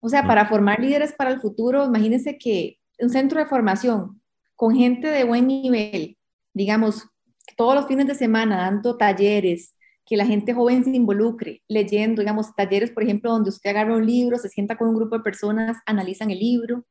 [0.00, 4.20] O sea, para formar líderes para el futuro, imagínense que un centro de formación
[4.64, 6.16] con gente de buen nivel,
[6.54, 7.06] digamos,
[7.54, 12.54] todos los fines de semana dando talleres, que la gente joven se involucre, leyendo, digamos,
[12.56, 15.76] talleres, por ejemplo, donde usted agarra un libro, se sienta con un grupo de personas,
[15.84, 16.86] analizan el libro,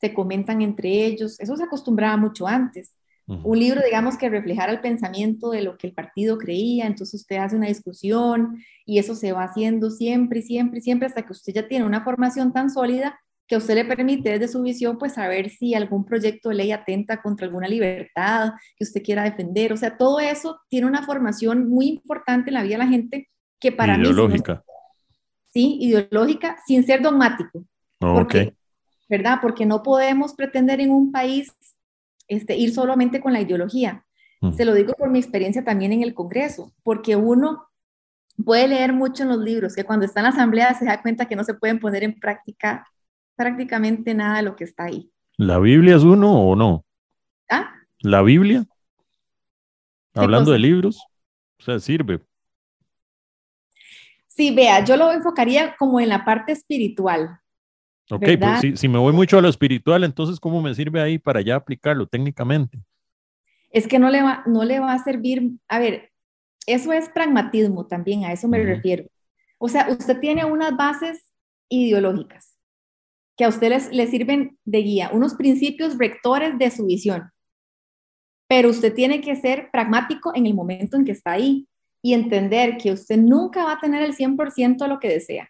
[0.00, 2.94] se comentan entre ellos, eso se acostumbraba mucho antes.
[3.26, 7.36] Un libro, digamos, que reflejara el pensamiento de lo que el partido creía, entonces usted
[7.36, 8.56] hace una discusión
[8.86, 12.54] y eso se va haciendo siempre siempre siempre hasta que usted ya tiene una formación
[12.54, 16.50] tan sólida que a usted le permite desde su visión pues saber si algún proyecto
[16.50, 20.86] de ley atenta contra alguna libertad que usted quiera defender, o sea, todo eso tiene
[20.86, 23.28] una formación muy importante en la vida de la gente
[23.58, 24.04] que para mí...
[24.04, 24.62] Ideológica.
[25.46, 27.64] Sí, ideológica, sin ser dogmático.
[28.00, 28.34] ok.
[29.08, 29.38] ¿Verdad?
[29.40, 31.50] Porque no podemos pretender en un país
[32.28, 34.04] este, ir solamente con la ideología.
[34.42, 34.52] Mm.
[34.52, 37.66] Se lo digo por mi experiencia también en el Congreso, porque uno
[38.44, 41.26] puede leer mucho en los libros, que cuando está en la asamblea se da cuenta
[41.26, 42.86] que no se pueden poner en práctica
[43.38, 45.10] prácticamente nada de lo que está ahí.
[45.36, 46.84] ¿La Biblia es uno o no?
[47.48, 47.72] ¿Ah?
[48.00, 48.66] ¿La Biblia?
[50.12, 51.00] Hablando de libros,
[51.60, 52.20] o sea, sirve.
[54.26, 57.38] Sí, vea, yo lo enfocaría como en la parte espiritual.
[58.10, 61.18] Ok, pues si, si, me voy mucho a lo espiritual, entonces, ¿cómo me sirve ahí
[61.18, 62.80] para ya aplicarlo técnicamente?
[63.70, 66.10] Es que no le va, no le va a servir, a ver,
[66.66, 69.04] eso es pragmatismo también, a eso me refiero.
[69.58, 71.32] O sea, usted tiene unas bases
[71.68, 72.57] ideológicas
[73.38, 77.30] que a usted le sirven de guía, unos principios rectores de su visión.
[78.48, 81.68] Pero usted tiene que ser pragmático en el momento en que está ahí
[82.02, 85.48] y entender que usted nunca va a tener el 100% de lo que desea.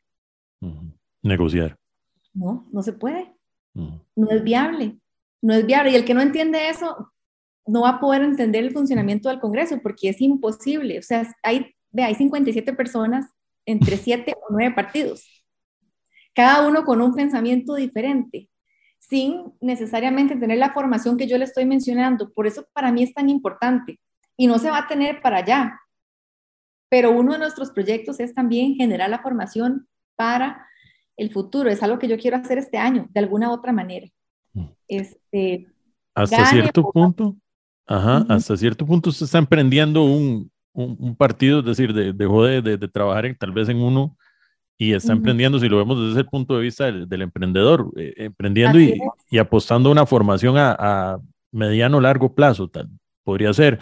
[1.22, 1.78] Negociar.
[2.34, 3.32] No, no se puede.
[3.72, 4.98] No es viable.
[5.40, 5.92] No es viable.
[5.92, 7.10] Y el que no entiende eso
[7.66, 10.98] no va a poder entender el funcionamiento del Congreso porque es imposible.
[10.98, 13.30] O sea, hay, hay 57 personas
[13.64, 15.37] entre 7 o 9 partidos
[16.38, 18.48] cada uno con un pensamiento diferente,
[19.00, 22.32] sin necesariamente tener la formación que yo le estoy mencionando.
[22.32, 23.98] Por eso para mí es tan importante
[24.36, 25.80] y no se va a tener para allá.
[26.88, 30.64] Pero uno de nuestros proyectos es también generar la formación para
[31.16, 31.70] el futuro.
[31.70, 34.06] Es algo que yo quiero hacer este año, de alguna u otra manera.
[34.52, 34.66] Mm.
[34.86, 35.66] Este,
[36.14, 37.34] hasta cierto punto,
[37.84, 42.76] ajá, hasta cierto punto se está emprendiendo un, un, partido, es decir, dejó de, de,
[42.76, 44.16] de, trabajar en, tal vez en uno
[44.78, 48.78] y está emprendiendo, si lo vemos desde el punto de vista del, emprendedor, eh, emprendiendo
[48.78, 48.96] y,
[49.28, 51.20] y, apostando a una formación a, a
[51.50, 52.88] mediano largo plazo, tal,
[53.24, 53.80] podría ser.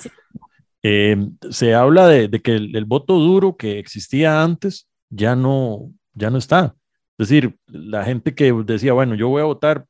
[0.83, 6.31] Em, se habla de, de que el, voto duro que existía antes ya no, ya
[6.31, 6.75] no está.
[7.19, 9.85] Es decir, la gente que decía, bueno, yo voy a votar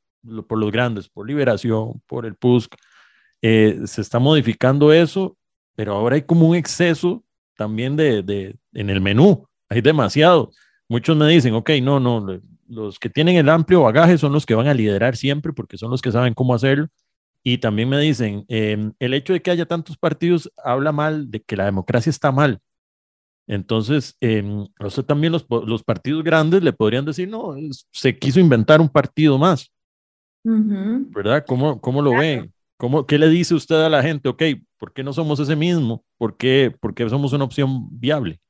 [0.49, 2.75] por los grandes, por Liberación, por el PUSC,
[3.43, 5.37] eh, se está modificando eso,
[5.77, 7.23] pero ahora hay como un exceso
[7.57, 10.51] también de, de en el menú, hay demasiado
[10.89, 14.55] muchos me dicen, ok, no, no, los que tienen el amplio bagaje son los que
[14.55, 16.89] van a liderar siempre porque son los que saben cómo hacerlo.
[17.43, 21.41] Y también me dicen, em, el hecho de que haya tantos partidos habla mal de
[21.41, 22.61] que la democracia está mal.
[23.47, 24.43] Entonces, eh,
[25.07, 27.55] también los, los, partidos grandes le podrían decir, no,
[27.93, 29.70] se quiso inventar un partido más.
[30.43, 31.45] ¿Verdad?
[31.47, 32.51] ¿Cómo, cómo lo ve?
[32.76, 34.28] ¿Cómo, ¿Qué le dice usted a la gente?
[34.28, 34.43] Ok,
[34.78, 36.05] ¿por qué no somos ese mismo?
[36.18, 38.41] ¿Por qué, ¿Por qué somos una opción viable?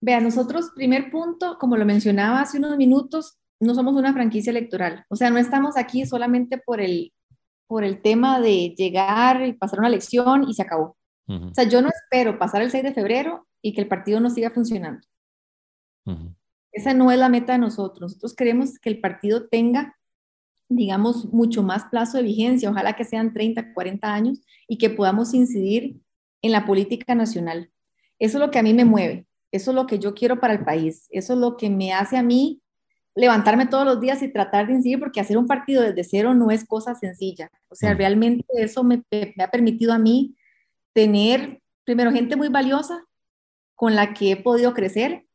[0.00, 5.04] Vea, nosotros, primer punto, como lo mencionaba hace unos minutos, no somos una franquicia electoral.
[5.08, 7.12] O sea, no estamos aquí solamente por el,
[7.66, 10.96] por el tema de llegar y pasar una elección y se acabó.
[11.26, 14.30] O sea, yo no espero pasar el 6 de febrero y que el partido no
[14.30, 15.06] siga funcionando.
[16.72, 18.12] Esa no es la meta de nosotros.
[18.12, 19.98] Nosotros queremos que el partido tenga,
[20.70, 25.34] digamos, mucho más plazo de vigencia, ojalá que sean 30, 40 años y que podamos
[25.34, 26.00] incidir
[26.40, 27.70] en la política nacional.
[28.18, 29.27] Eso es lo que a mí me mueve.
[29.50, 31.06] Eso es lo que yo quiero para el país.
[31.10, 32.60] Eso es lo que me hace a mí
[33.18, 36.52] levantarme todos los días y tratar de incidir, porque hacer un partido desde cero no
[36.52, 37.50] es cosa sencilla.
[37.68, 37.96] O sea, mm.
[37.96, 39.02] realmente eso me,
[39.40, 40.36] ha permitido a mí
[40.92, 43.04] tener, primero, gente muy valiosa
[43.74, 45.26] con la que he podido crecer,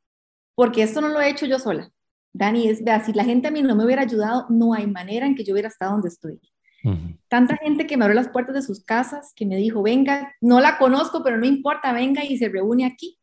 [0.56, 1.92] porque esto no lo he hecho yo sola.
[2.32, 5.26] Dani, es, vea, si la gente a mí no me hubiera ayudado, no hay manera
[5.26, 6.40] en que yo hubiera estado donde estoy.
[7.30, 10.60] Tanta gente que me abrió las puertas de sus casas, que me dijo, venga, no
[10.60, 13.18] la conozco, pero no importa, venga y se reúne aquí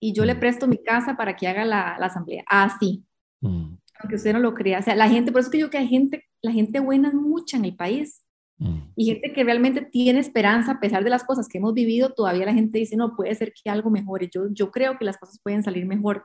[0.00, 0.40] y yo le mm.
[0.40, 2.44] presto mi casa para que haga la, la asamblea.
[2.46, 3.04] Así.
[3.40, 3.76] Mm.
[4.00, 4.80] Aunque usted no lo crea.
[4.80, 7.14] O sea, la gente, por eso que yo que hay gente, la gente buena es
[7.14, 8.24] mucha en el país.
[8.58, 8.78] Mm.
[8.96, 12.46] Y gente que realmente tiene esperanza a pesar de las cosas que hemos vivido, todavía
[12.46, 14.28] la gente dice, no, puede ser que algo mejore.
[14.32, 16.24] Yo, yo creo que las cosas pueden salir mejor.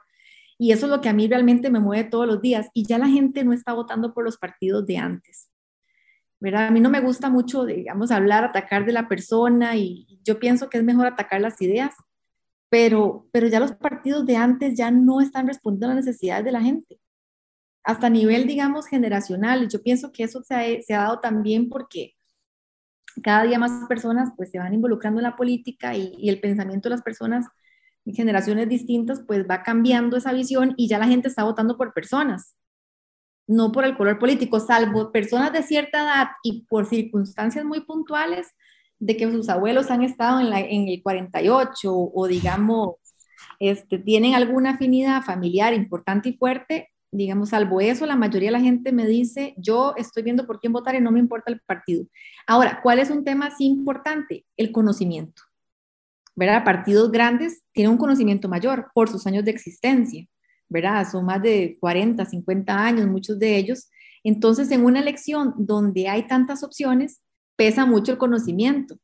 [0.58, 2.70] Y eso es lo que a mí realmente me mueve todos los días.
[2.74, 5.50] Y ya la gente no está votando por los partidos de antes.
[6.42, 6.68] ¿verdad?
[6.68, 10.70] A mí no me gusta mucho, digamos, hablar, atacar de la persona y yo pienso
[10.70, 11.94] que es mejor atacar las ideas
[12.70, 16.52] pero, pero ya los partidos de antes ya no están respondiendo a las necesidades de
[16.52, 17.00] la gente.
[17.84, 19.68] Hasta nivel, digamos, generacional.
[19.70, 22.16] Yo pienso que eso se ha, se ha dado también porque
[23.24, 26.90] cada día más personas pues se van involucrando en la política y, y el pensamiento
[26.90, 27.48] de las personas
[28.06, 31.94] en generaciones distintas pues va cambiando esa visión y ya la gente está votando por
[31.94, 32.56] personas,
[33.48, 38.48] no por el color político, salvo personas de cierta edad y por circunstancias muy puntuales,
[39.00, 42.96] de que sus abuelos han estado en, la, en el 48 o digamos,
[43.60, 48.62] este, tienen alguna afinidad familiar importante y fuerte, digamos, salvo eso, la mayoría de la
[48.62, 52.06] gente me dice, yo estoy viendo por quién votar y no me importa el partido.
[52.46, 54.46] Ahora, ¿cuál es un tema así importante?
[54.58, 55.42] El conocimiento.
[56.36, 56.64] ¿Verdad?
[56.64, 60.26] Partidos grandes tienen un conocimiento mayor por sus años de existencia,
[60.70, 61.06] ¿verdad?
[61.10, 63.90] Son más de 40, 50 años, muchos de ellos.
[64.24, 67.22] Entonces, en una elección donde hay tantas opciones,
[67.60, 68.98] pesa mucho el conocimiento,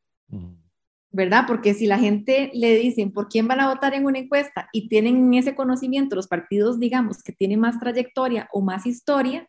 [1.11, 1.43] ¿verdad?
[1.45, 4.87] Porque si la gente le dicen por quién van a votar en una encuesta y
[4.87, 9.45] tienen ese conocimiento los partidos, digamos, que tienen más trayectoria o más historia,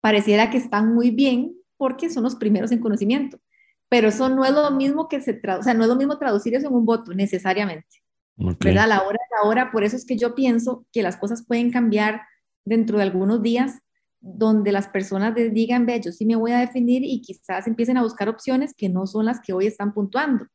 [0.00, 3.40] pareciera que están muy bien porque son los primeros en conocimiento.
[3.88, 6.54] Pero eso no es lo mismo que se o sea, no es lo mismo traducir
[6.54, 8.00] eso en un voto necesariamente.
[8.36, 8.86] ¿Verdad?
[8.86, 11.72] La hora es la hora, por eso es que yo pienso que las cosas pueden
[11.72, 12.22] cambiar
[12.64, 13.80] dentro de algunos días
[14.20, 18.02] donde las personas digan, vea, yo sí me voy a definir y quizás empiecen a
[18.02, 20.46] buscar opciones que no son las que hoy están puntuando.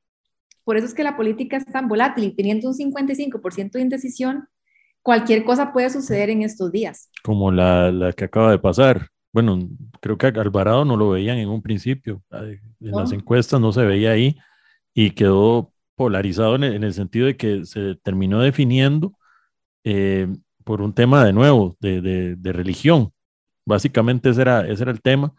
[0.64, 4.48] Por eso es que la política es tan volátil y teniendo un 55% de indecisión,
[5.02, 7.10] cualquier cosa puede suceder en estos días.
[7.24, 9.08] Como la, la, que acaba de pasar.
[9.34, 9.60] Bueno,
[10.02, 12.22] creo que Alvarado no lo veían en un principio.
[12.32, 14.38] En las encuestas no se veía ahí
[14.94, 19.14] y quedó polarizado en el, sentido de que se terminó definiendo
[19.84, 20.28] eh,
[20.64, 23.14] por un tema de nuevo, de, de, de, religión.
[23.66, 25.34] Básicamente ese era, ese era el tema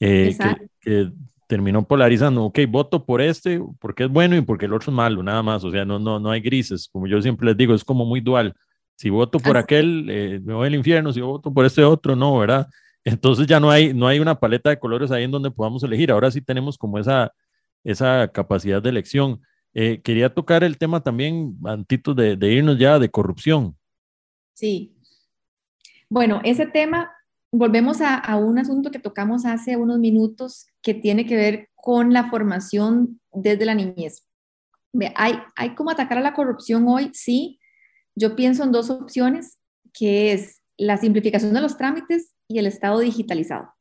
[0.00, 1.12] eh, que, que,
[1.46, 2.44] terminó polarizando.
[2.44, 5.64] Ok, voto por este porque es bueno y porque el otro es malo, nada más.
[5.64, 6.88] O sea, no, no, no hay grises.
[6.92, 8.54] Como yo siempre les digo, es como muy dual.
[8.96, 11.12] Si voto por aquel, eh, me voy al infierno.
[11.12, 12.68] Si voto por este otro, no, ¿verdad?
[13.04, 16.10] Entonces ya no hay, no hay una paleta de colores ahí en donde podamos elegir.
[16.10, 17.32] Ahora sí tenemos como esa,
[17.82, 19.40] esa capacidad de elección.
[19.72, 23.76] Eh, quería tocar el tema también, antitos de, de irnos ya, de corrupción.
[24.54, 24.94] Sí.
[26.08, 27.10] Bueno, ese tema,
[27.52, 32.12] volvemos a, a, un asunto que tocamos hace unos minutos que tiene que ver con
[32.12, 34.26] la formación desde la niñez.
[35.14, 37.10] ¿Hay, hay cómo atacar a la corrupción hoy?
[37.14, 37.60] Sí,
[38.14, 39.58] yo pienso en dos opciones,
[39.92, 43.72] que es la simplificación de los trámites y el Estado digitalizado.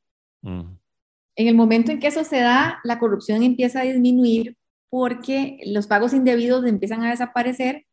[0.42, 4.58] En el momento en que eso se da, la corrupción empieza a disminuir
[4.90, 7.86] porque los pagos indebidos empiezan a desaparecer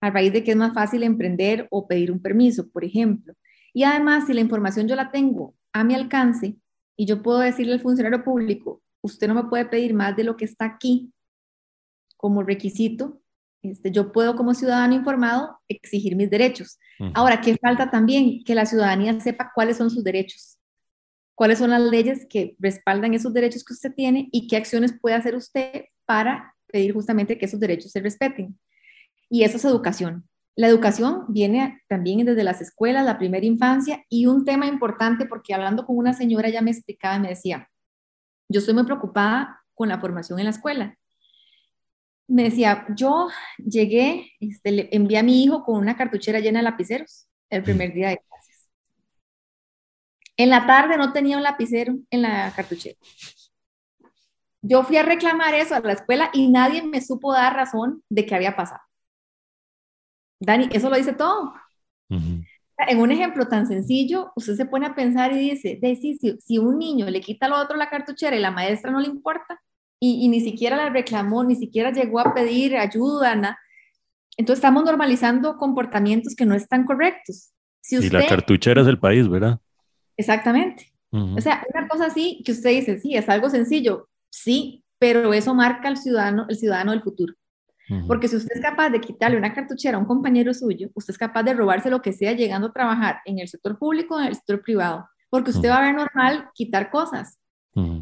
[0.00, 3.34] a raíz de que es más fácil emprender o pedir un permiso, por ejemplo.
[3.72, 6.56] Y además, si la información yo la tengo a mi alcance
[6.96, 10.36] y yo puedo decirle al funcionario público, usted no me puede pedir más de lo
[10.36, 11.12] que está aquí
[12.16, 13.22] como requisito,
[13.62, 16.78] este, yo puedo como ciudadano informado exigir mis derechos.
[17.14, 18.44] Ahora, ¿qué falta también?
[18.44, 20.58] Que la ciudadanía sepa cuáles son sus derechos,
[21.34, 25.16] cuáles son las leyes que respaldan esos derechos que usted tiene y qué acciones puede
[25.16, 28.58] hacer usted para pedir justamente que esos derechos se respeten.
[29.30, 30.28] Y eso es educación.
[30.56, 35.54] La educación viene también desde las escuelas, la primera infancia y un tema importante porque
[35.54, 37.68] hablando con una señora ya me explicaba y me decía,
[38.48, 40.96] yo estoy muy preocupada con la formación en la escuela
[42.30, 43.28] me decía, yo
[43.58, 47.92] llegué, este, le envié a mi hijo con una cartuchera llena de lapiceros el primer
[47.92, 48.68] día de clases.
[50.36, 52.96] En la tarde no tenía un lapicero en la cartuchera.
[54.62, 58.24] Yo fui a reclamar eso a la escuela y nadie me supo dar razón de
[58.24, 58.80] qué había pasado.
[60.40, 61.52] Dani, eso lo dice todo.
[62.08, 66.78] En un ejemplo tan sencillo, usted se pone a pensar y dice, si, si un
[66.78, 69.60] niño le quita al otro la cartuchera y la maestra no le importa,
[70.02, 73.32] y, ni siquiera la reclamó, ni siquiera llegó a pedir ayuda.
[74.36, 77.50] Entonces estamos normalizando comportamientos que no están correctos.
[77.82, 79.60] Si y la cartuchera es el país, ¿verdad?
[80.16, 80.90] Exactamente.
[81.12, 85.54] O sea, una cosa así que usted dice, sí, es algo sencillo, sí, pero eso
[85.54, 87.34] marca al ciudadano, el ciudadano del futuro.
[88.06, 91.18] Porque si usted es capaz de quitarle una cartuchera a un compañero suyo, usted es
[91.18, 94.26] capaz de robarse lo que sea llegando a trabajar en el sector público o en
[94.26, 97.38] el sector privado, porque usted va a ver normal quitar cosas.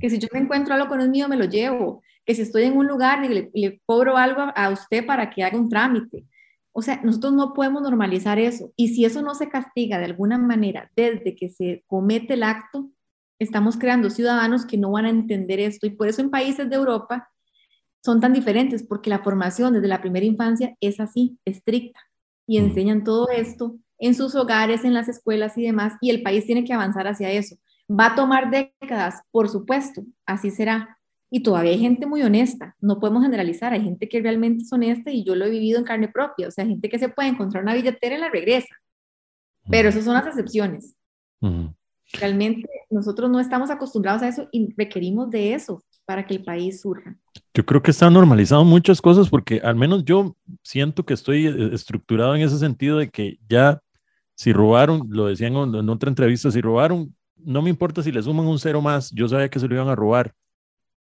[0.01, 2.03] Que si yo me encuentro algo con el mío, me lo llevo.
[2.25, 5.45] Que si estoy en un lugar y le, le cobro algo a usted para que
[5.45, 6.25] haga un trámite.
[6.73, 8.73] O sea, nosotros no podemos normalizar eso.
[8.77, 12.91] Y si eso no se castiga de alguna manera desde que se comete el acto,
[13.39, 15.87] estamos creando ciudadanos que no van a entender esto.
[15.87, 17.29] Y por eso en países de Europa
[18.05, 22.01] son tan diferentes, porque la formación desde la primera infancia es así, estricta.
[22.47, 25.95] Y enseñan todo esto en sus hogares, en las escuelas y demás.
[26.01, 27.57] Y el país tiene que avanzar hacia eso.
[27.91, 30.99] Va a tomar décadas, por supuesto, así será.
[31.31, 35.11] Y todavía hay gente muy honesta, no podemos generalizar, hay gente que realmente es honesta
[35.11, 37.63] y yo lo he vivido en carne propia, o sea, gente que se puede encontrar
[37.63, 38.75] una billetera y la regresa,
[39.69, 40.97] pero esas son las excepciones.
[42.15, 46.81] Realmente nosotros no estamos acostumbrados a eso y requerimos de eso para que el país
[46.81, 47.15] surja.
[47.53, 51.69] Yo creo que están normalizado muchas cosas porque al menos yo siento que estoy eh,
[51.75, 53.83] estructurado en ese sentido de que ya
[54.35, 58.47] si robaron, lo decían en otra entrevista, si robaron, no me importa si le suman
[58.47, 60.33] un cero más, yo sabía que se lo iban a robar.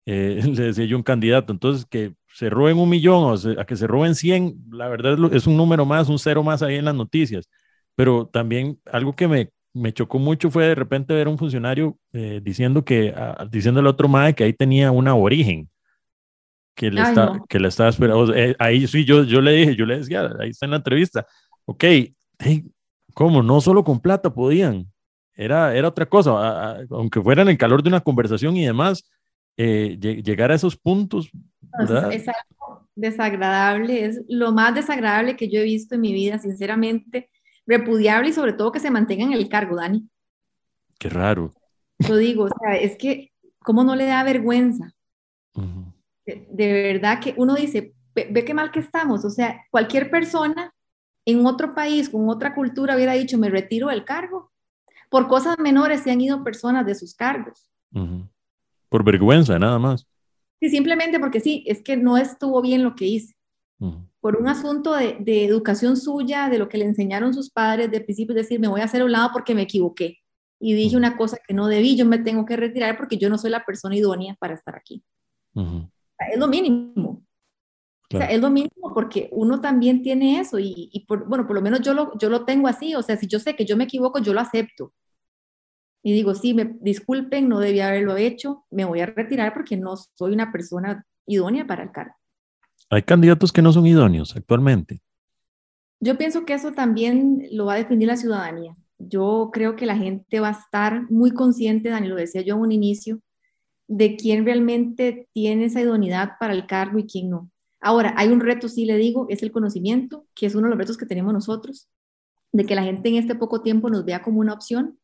[0.07, 3.77] Eh, le decía yo un candidato, entonces que se roben un millón o a que
[3.77, 6.95] se roben 100, la verdad es, un número más, un cero más ahí en las
[6.95, 7.47] noticias.
[7.95, 11.99] Pero también algo que me, me chocó mucho fue de repente ver a un funcionario
[12.13, 13.13] eh, diciendo que,
[13.51, 15.69] diciendo al otro madre que ahí tenía una origen,
[16.77, 18.35] que le, está, que le estaba esperando.
[18.35, 21.27] Eh, ahí sí, yo, yo le dije, yo le decía, ahí está en la entrevista,
[21.67, 21.85] ok,
[23.13, 23.43] ¿cómo?
[23.43, 24.87] No solo con plata podían,
[25.35, 29.11] era, era otra cosa, aunque fuera en el calor de una conversación y demás,
[29.57, 31.31] eh, llegar a esos puntos.
[32.13, 37.29] Es algo desagradable, es lo más desagradable que yo he visto en mi vida, sinceramente,
[37.67, 40.09] repudiable y sobre todo que se mantenga en el cargo, Dani.
[40.99, 41.53] Qué raro.
[41.99, 44.93] Yo digo, o sea, es que, ¿cómo no le da vergüenza?
[46.27, 49.25] de, verdad que uno dice, ve, qué mal que estamos.
[49.25, 50.75] O sea, cualquier persona
[51.27, 54.53] en otro país, con otra cultura, hubiera dicho, me retiro del cargo.
[55.11, 57.71] Por cosas menores se han ido personas de sus cargos.
[58.89, 60.07] Por vergüenza, nada más.
[60.61, 63.37] Sí, simplemente porque sí, es que no estuvo bien lo que hice.
[64.25, 68.01] Por un asunto de, de, educación suya, de lo que le enseñaron sus padres de
[68.01, 70.17] principio, es decir, me voy a hacer a un lado porque me equivoqué
[70.59, 73.37] y dije una cosa que no debí, yo me tengo que retirar porque yo no
[73.37, 75.05] soy la persona idónea para estar aquí.
[75.55, 77.23] Es lo mínimo.
[78.15, 81.57] O sea, es lo mínimo porque uno también tiene eso y, y por, bueno, por
[81.57, 83.77] lo menos yo lo, yo lo tengo así, o sea, si yo sé que yo
[83.77, 84.95] me equivoco, yo lo acepto.
[86.03, 89.97] Y digo, sí, me disculpen, no debía haberlo hecho, me voy a retirar porque no
[89.97, 92.15] soy una persona idónea para el cargo.
[92.95, 95.03] Hay candidatos que no son idóneos actualmente.
[95.99, 98.77] Yo pienso que eso también lo va a definir la ciudadanía.
[98.99, 102.61] Yo creo que la gente va a estar muy consciente, Dani, lo decía yo en
[102.61, 103.21] un inicio,
[103.89, 107.51] de quién realmente tiene esa idoneidad para el cargo y quién no.
[107.81, 110.79] Ahora, hay un reto, sí le digo, es el conocimiento, que es uno de los
[110.79, 111.89] retos que tenemos nosotros,
[112.53, 115.01] de que la gente en este poco tiempo nos vea como una opción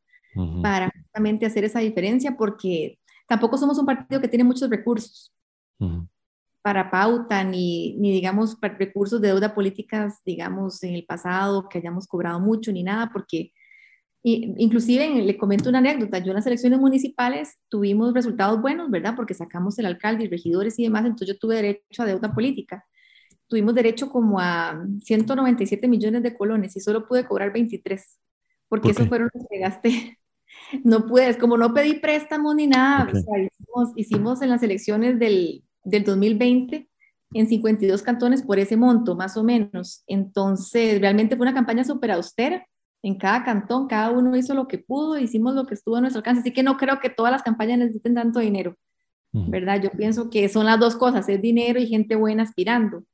[0.63, 5.33] para justamente hacer esa diferencia, porque tampoco somos un partido que tiene muchos recursos
[6.63, 12.07] para pauta, ni, ni digamos recursos de deuda políticas, digamos, en el pasado, que hayamos
[12.07, 13.53] cobrado mucho, ni nada, porque
[14.23, 19.15] y, inclusive le comento una anécdota, yo en las elecciones municipales tuvimos resultados buenos, ¿verdad?
[19.17, 22.85] Porque sacamos el alcalde y regidores y demás, entonces yo tuve derecho a deuda política.
[23.49, 28.19] Tuvimos derecho como a 197 millones de colones y solo pude cobrar 23,
[28.69, 30.17] porque eso fueron los que gasté.
[30.83, 35.17] No pude, como no pedí préstamos ni nada, o sea, hicimos, hicimos, en las elecciones
[35.19, 36.89] del, del 2020
[37.33, 40.03] en 52 cantones por ese monto, más o menos.
[40.07, 42.67] Entonces, realmente fue una campaña súper austera
[43.03, 46.19] en cada cantón, cada uno hizo lo que pudo, hicimos lo que estuvo a nuestro
[46.19, 48.77] alcance, así que no creo que todas las campañas necesiten tanto dinero,
[49.33, 49.81] ¿verdad?
[49.83, 53.05] Yo pienso que son las dos cosas, es dinero y gente buena aspirando.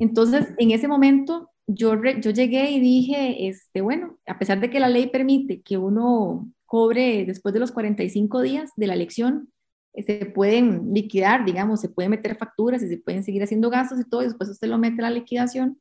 [0.00, 4.80] Entonces, en ese momento, yo, yo llegué y dije, este, bueno, a pesar de que
[4.80, 9.52] la ley permite que uno cobre después de los 45 días de la elección,
[9.94, 14.08] se pueden liquidar, digamos, se pueden meter facturas y se pueden seguir haciendo gastos y
[14.08, 15.80] todo, y después usted lo mete a la liquidación.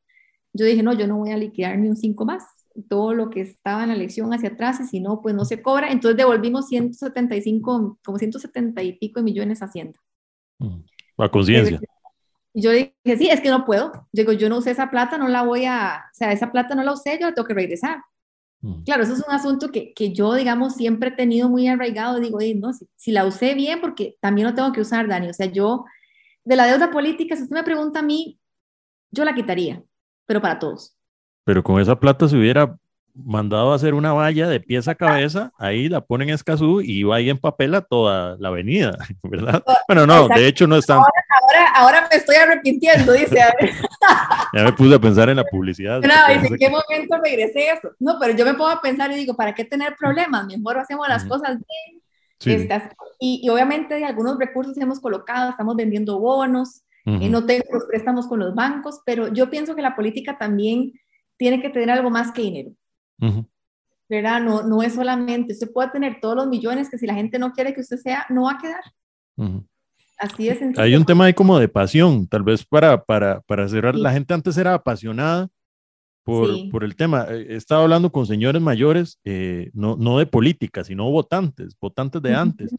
[0.54, 2.44] Yo dije, no, yo no voy a liquidar ni un 5 más,
[2.90, 5.62] todo lo que estaba en la elección hacia atrás y si no, pues no se
[5.62, 5.92] cobra.
[5.92, 10.00] Entonces devolvimos 175, como 170 y pico de millones a Hacienda.
[10.60, 10.82] Mm,
[11.18, 11.80] a conciencia.
[12.54, 14.08] Yo dije, sí, es que no puedo.
[14.12, 16.84] Digo, yo no usé esa plata, no la voy a, o sea, esa plata no
[16.84, 18.00] la usé, yo la tengo que regresar.
[18.62, 18.84] Mm.
[18.84, 22.20] Claro, eso es un asunto que, que, yo, digamos, siempre he tenido muy arraigado.
[22.20, 25.30] Digo, no, si, si, la usé bien, porque también lo tengo que usar, Dani.
[25.30, 25.86] O sea, yo,
[26.44, 28.40] de la deuda política, si usted me pregunta a mí,
[29.12, 29.84] yo la quitaría,
[30.26, 30.98] pero para todos
[31.48, 32.78] pero con esa plata se hubiera
[33.26, 37.04] mandado a hacer una valla de pies a cabeza, ahí la ponen en Escazú y
[37.04, 39.64] va ahí en papel a toda la avenida, ¿verdad?
[39.88, 40.98] Bueno, no, de hecho no están...
[40.98, 43.36] Ahora, ahora, me estoy arrepintiendo, dice.
[44.54, 46.02] ya me puse a pensar en la publicidad.
[46.02, 47.92] No, ¿en qué momento regresé eso?
[48.00, 50.46] No, pero yo me pongo a pensar y digo, ¿para qué tener problemas?
[50.48, 52.68] Mejor hacemos las cosas bien.
[53.20, 58.28] y, y, obviamente algunos recursos hemos colocado, estamos vendiendo bonos, y no tengo los préstamos
[58.28, 60.92] con los bancos, pero yo pienso que la política también
[61.38, 62.72] tiene que tener algo más que dinero.
[64.10, 64.42] ¿Verdad?
[64.42, 67.52] No, no es solamente, usted puede tener todos los millones que si la gente no
[67.52, 69.64] quiere que usted sea, no va a quedar.
[70.18, 70.60] Así es.
[70.78, 74.34] Hay un tema ahí como de pasión, tal vez para, para, para cerrar, la gente
[74.34, 75.50] antes era apasionada
[76.24, 77.28] por, por, el tema.
[77.30, 82.34] He estado hablando con señores mayores, eh, no, no de política, sino votantes, votantes de
[82.34, 82.76] antes,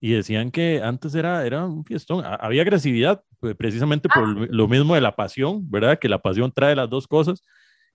[0.00, 4.46] y decían que antes era, era un fiestón, había agresividad, pues, precisamente por ah.
[4.48, 5.98] lo mismo de la pasión, ¿verdad?
[5.98, 7.42] Que la pasión trae las dos cosas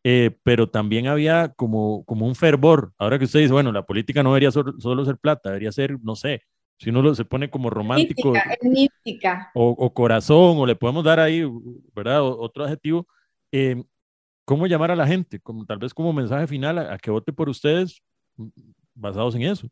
[0.04, 2.94] eh, pero también había como, como un fervor.
[2.98, 6.16] Ahora que usted dice, bueno, la política no debería solo ser plata, debería ser, no
[6.16, 6.42] sé,
[6.78, 8.34] si uno se pone como romántico
[8.64, 11.44] mística, O, corazón, o le podemos dar ahí,
[11.94, 12.24] ¿verdad?
[12.24, 13.08] otro adjetivo.
[13.52, 13.84] Eh,
[14.46, 15.40] ¿Cómo llamar a la gente?
[15.40, 18.02] Como, tal vez como mensaje final a, a que vote por ustedes
[18.38, 18.48] mm,
[18.96, 19.68] basados en eso.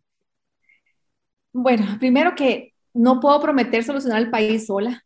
[1.51, 5.03] Bueno, primero que no puedo prometer solucionar el país sola,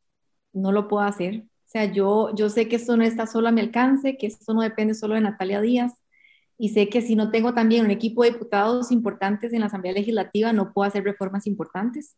[0.52, 3.62] no lo puedo hacer sea, yo, yo sé que esto no está solo a mi
[3.62, 5.94] alcance, que esto no depende solo de Natalia Díaz,
[6.58, 9.94] y sé que si no tengo también un equipo de diputados importantes en la Asamblea
[9.94, 12.16] Legislativa, no puedo hacer reformas importantes.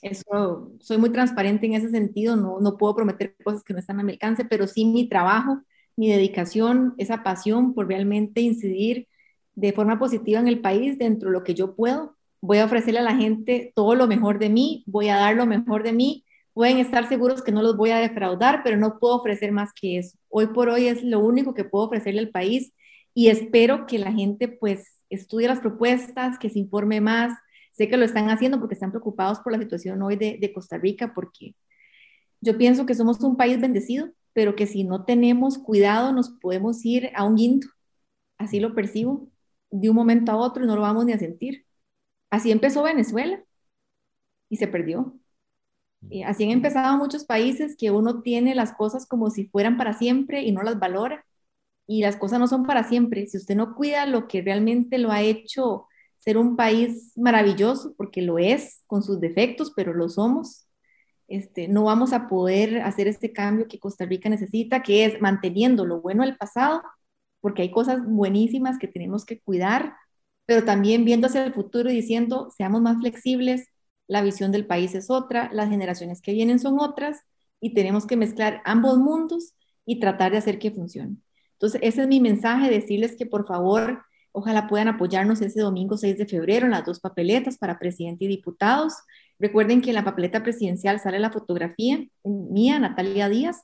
[0.00, 4.00] Eso, soy muy transparente en ese sentido, no, no puedo prometer cosas que no están
[4.00, 5.60] a mi alcance, pero sí mi trabajo,
[5.96, 9.08] mi dedicación, esa pasión por realmente incidir
[9.54, 12.16] de forma positiva en el país dentro de lo que yo puedo.
[12.40, 15.44] Voy a ofrecerle a la gente todo lo mejor de mí, voy a dar lo
[15.44, 19.16] mejor de mí pueden estar seguros que no los voy a defraudar, pero no puedo
[19.16, 20.18] ofrecer más que eso.
[20.28, 22.72] Hoy por hoy es lo único que puedo ofrecerle al país
[23.14, 27.32] y espero que la gente pues estudie las propuestas, que se informe más,
[27.72, 31.12] sé que lo están haciendo porque están preocupados por la situación hoy de, Costa Rica,
[31.14, 31.54] porque
[32.40, 36.84] yo pienso que somos un país bendecido, pero que si no tenemos cuidado nos podemos
[36.84, 37.68] ir a un guindo.
[38.38, 39.28] Así lo percibo,
[39.70, 41.66] de un momento a otro y no lo vamos ni a sentir.
[42.30, 43.44] Así empezó Venezuela
[44.48, 45.21] y se perdió.
[46.10, 49.94] Y así han empezado muchos países que uno tiene las cosas como si fueran para
[49.94, 51.24] siempre y no las valora.
[51.86, 53.26] Y las cosas no son para siempre.
[53.26, 55.86] Si usted no cuida lo que realmente lo ha hecho
[56.18, 60.66] ser un país maravilloso, porque lo es, con sus defectos, pero lo somos,
[61.28, 65.84] este, no vamos a poder hacer este cambio que Costa Rica necesita, que es manteniendo
[65.86, 66.82] lo bueno del pasado,
[67.40, 69.96] porque hay cosas buenísimas que tenemos que cuidar,
[70.46, 73.66] pero también viendo hacia el futuro y diciendo, seamos más flexibles,
[74.08, 77.20] la visión del país es otra, las generaciones que vienen son otras,
[77.60, 79.54] y tenemos que mezclar ambos mundos
[79.86, 81.16] y tratar de hacer que funcione.
[81.52, 84.02] Entonces, ese es mi mensaje, decirles que por favor,
[84.32, 88.28] ojalá puedan apoyarnos ese domingo 6 de febrero en las dos papeletas para presidente y
[88.28, 88.94] diputados.
[89.38, 93.62] Recuerden que en la papeleta presidencial sale la fotografía mía, Natalia Díaz,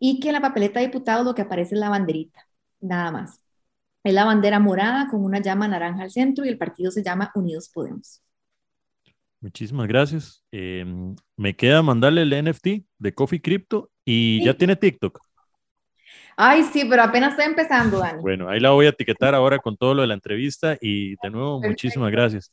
[0.00, 2.48] y que en la papeleta de diputados lo que aparece es la banderita,
[2.80, 3.40] nada más.
[4.02, 7.30] Es la bandera morada con una llama naranja al centro y el partido se llama
[7.34, 8.25] Unidos Podemos.
[9.46, 10.42] Muchísimas gracias.
[10.50, 15.20] Em, me queda mandarle el NFT de Coffee Crypto y ya tiene TikTok.
[16.36, 18.20] Ay, sí, pero apenas estoy empezando, Dani.
[18.22, 21.30] Bueno, ahí la voy a etiquetar ahora con todo lo de la entrevista y de
[21.30, 22.52] nuevo, muchísimas gracias.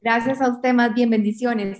[0.00, 1.78] Gracias a usted, más bien bendiciones.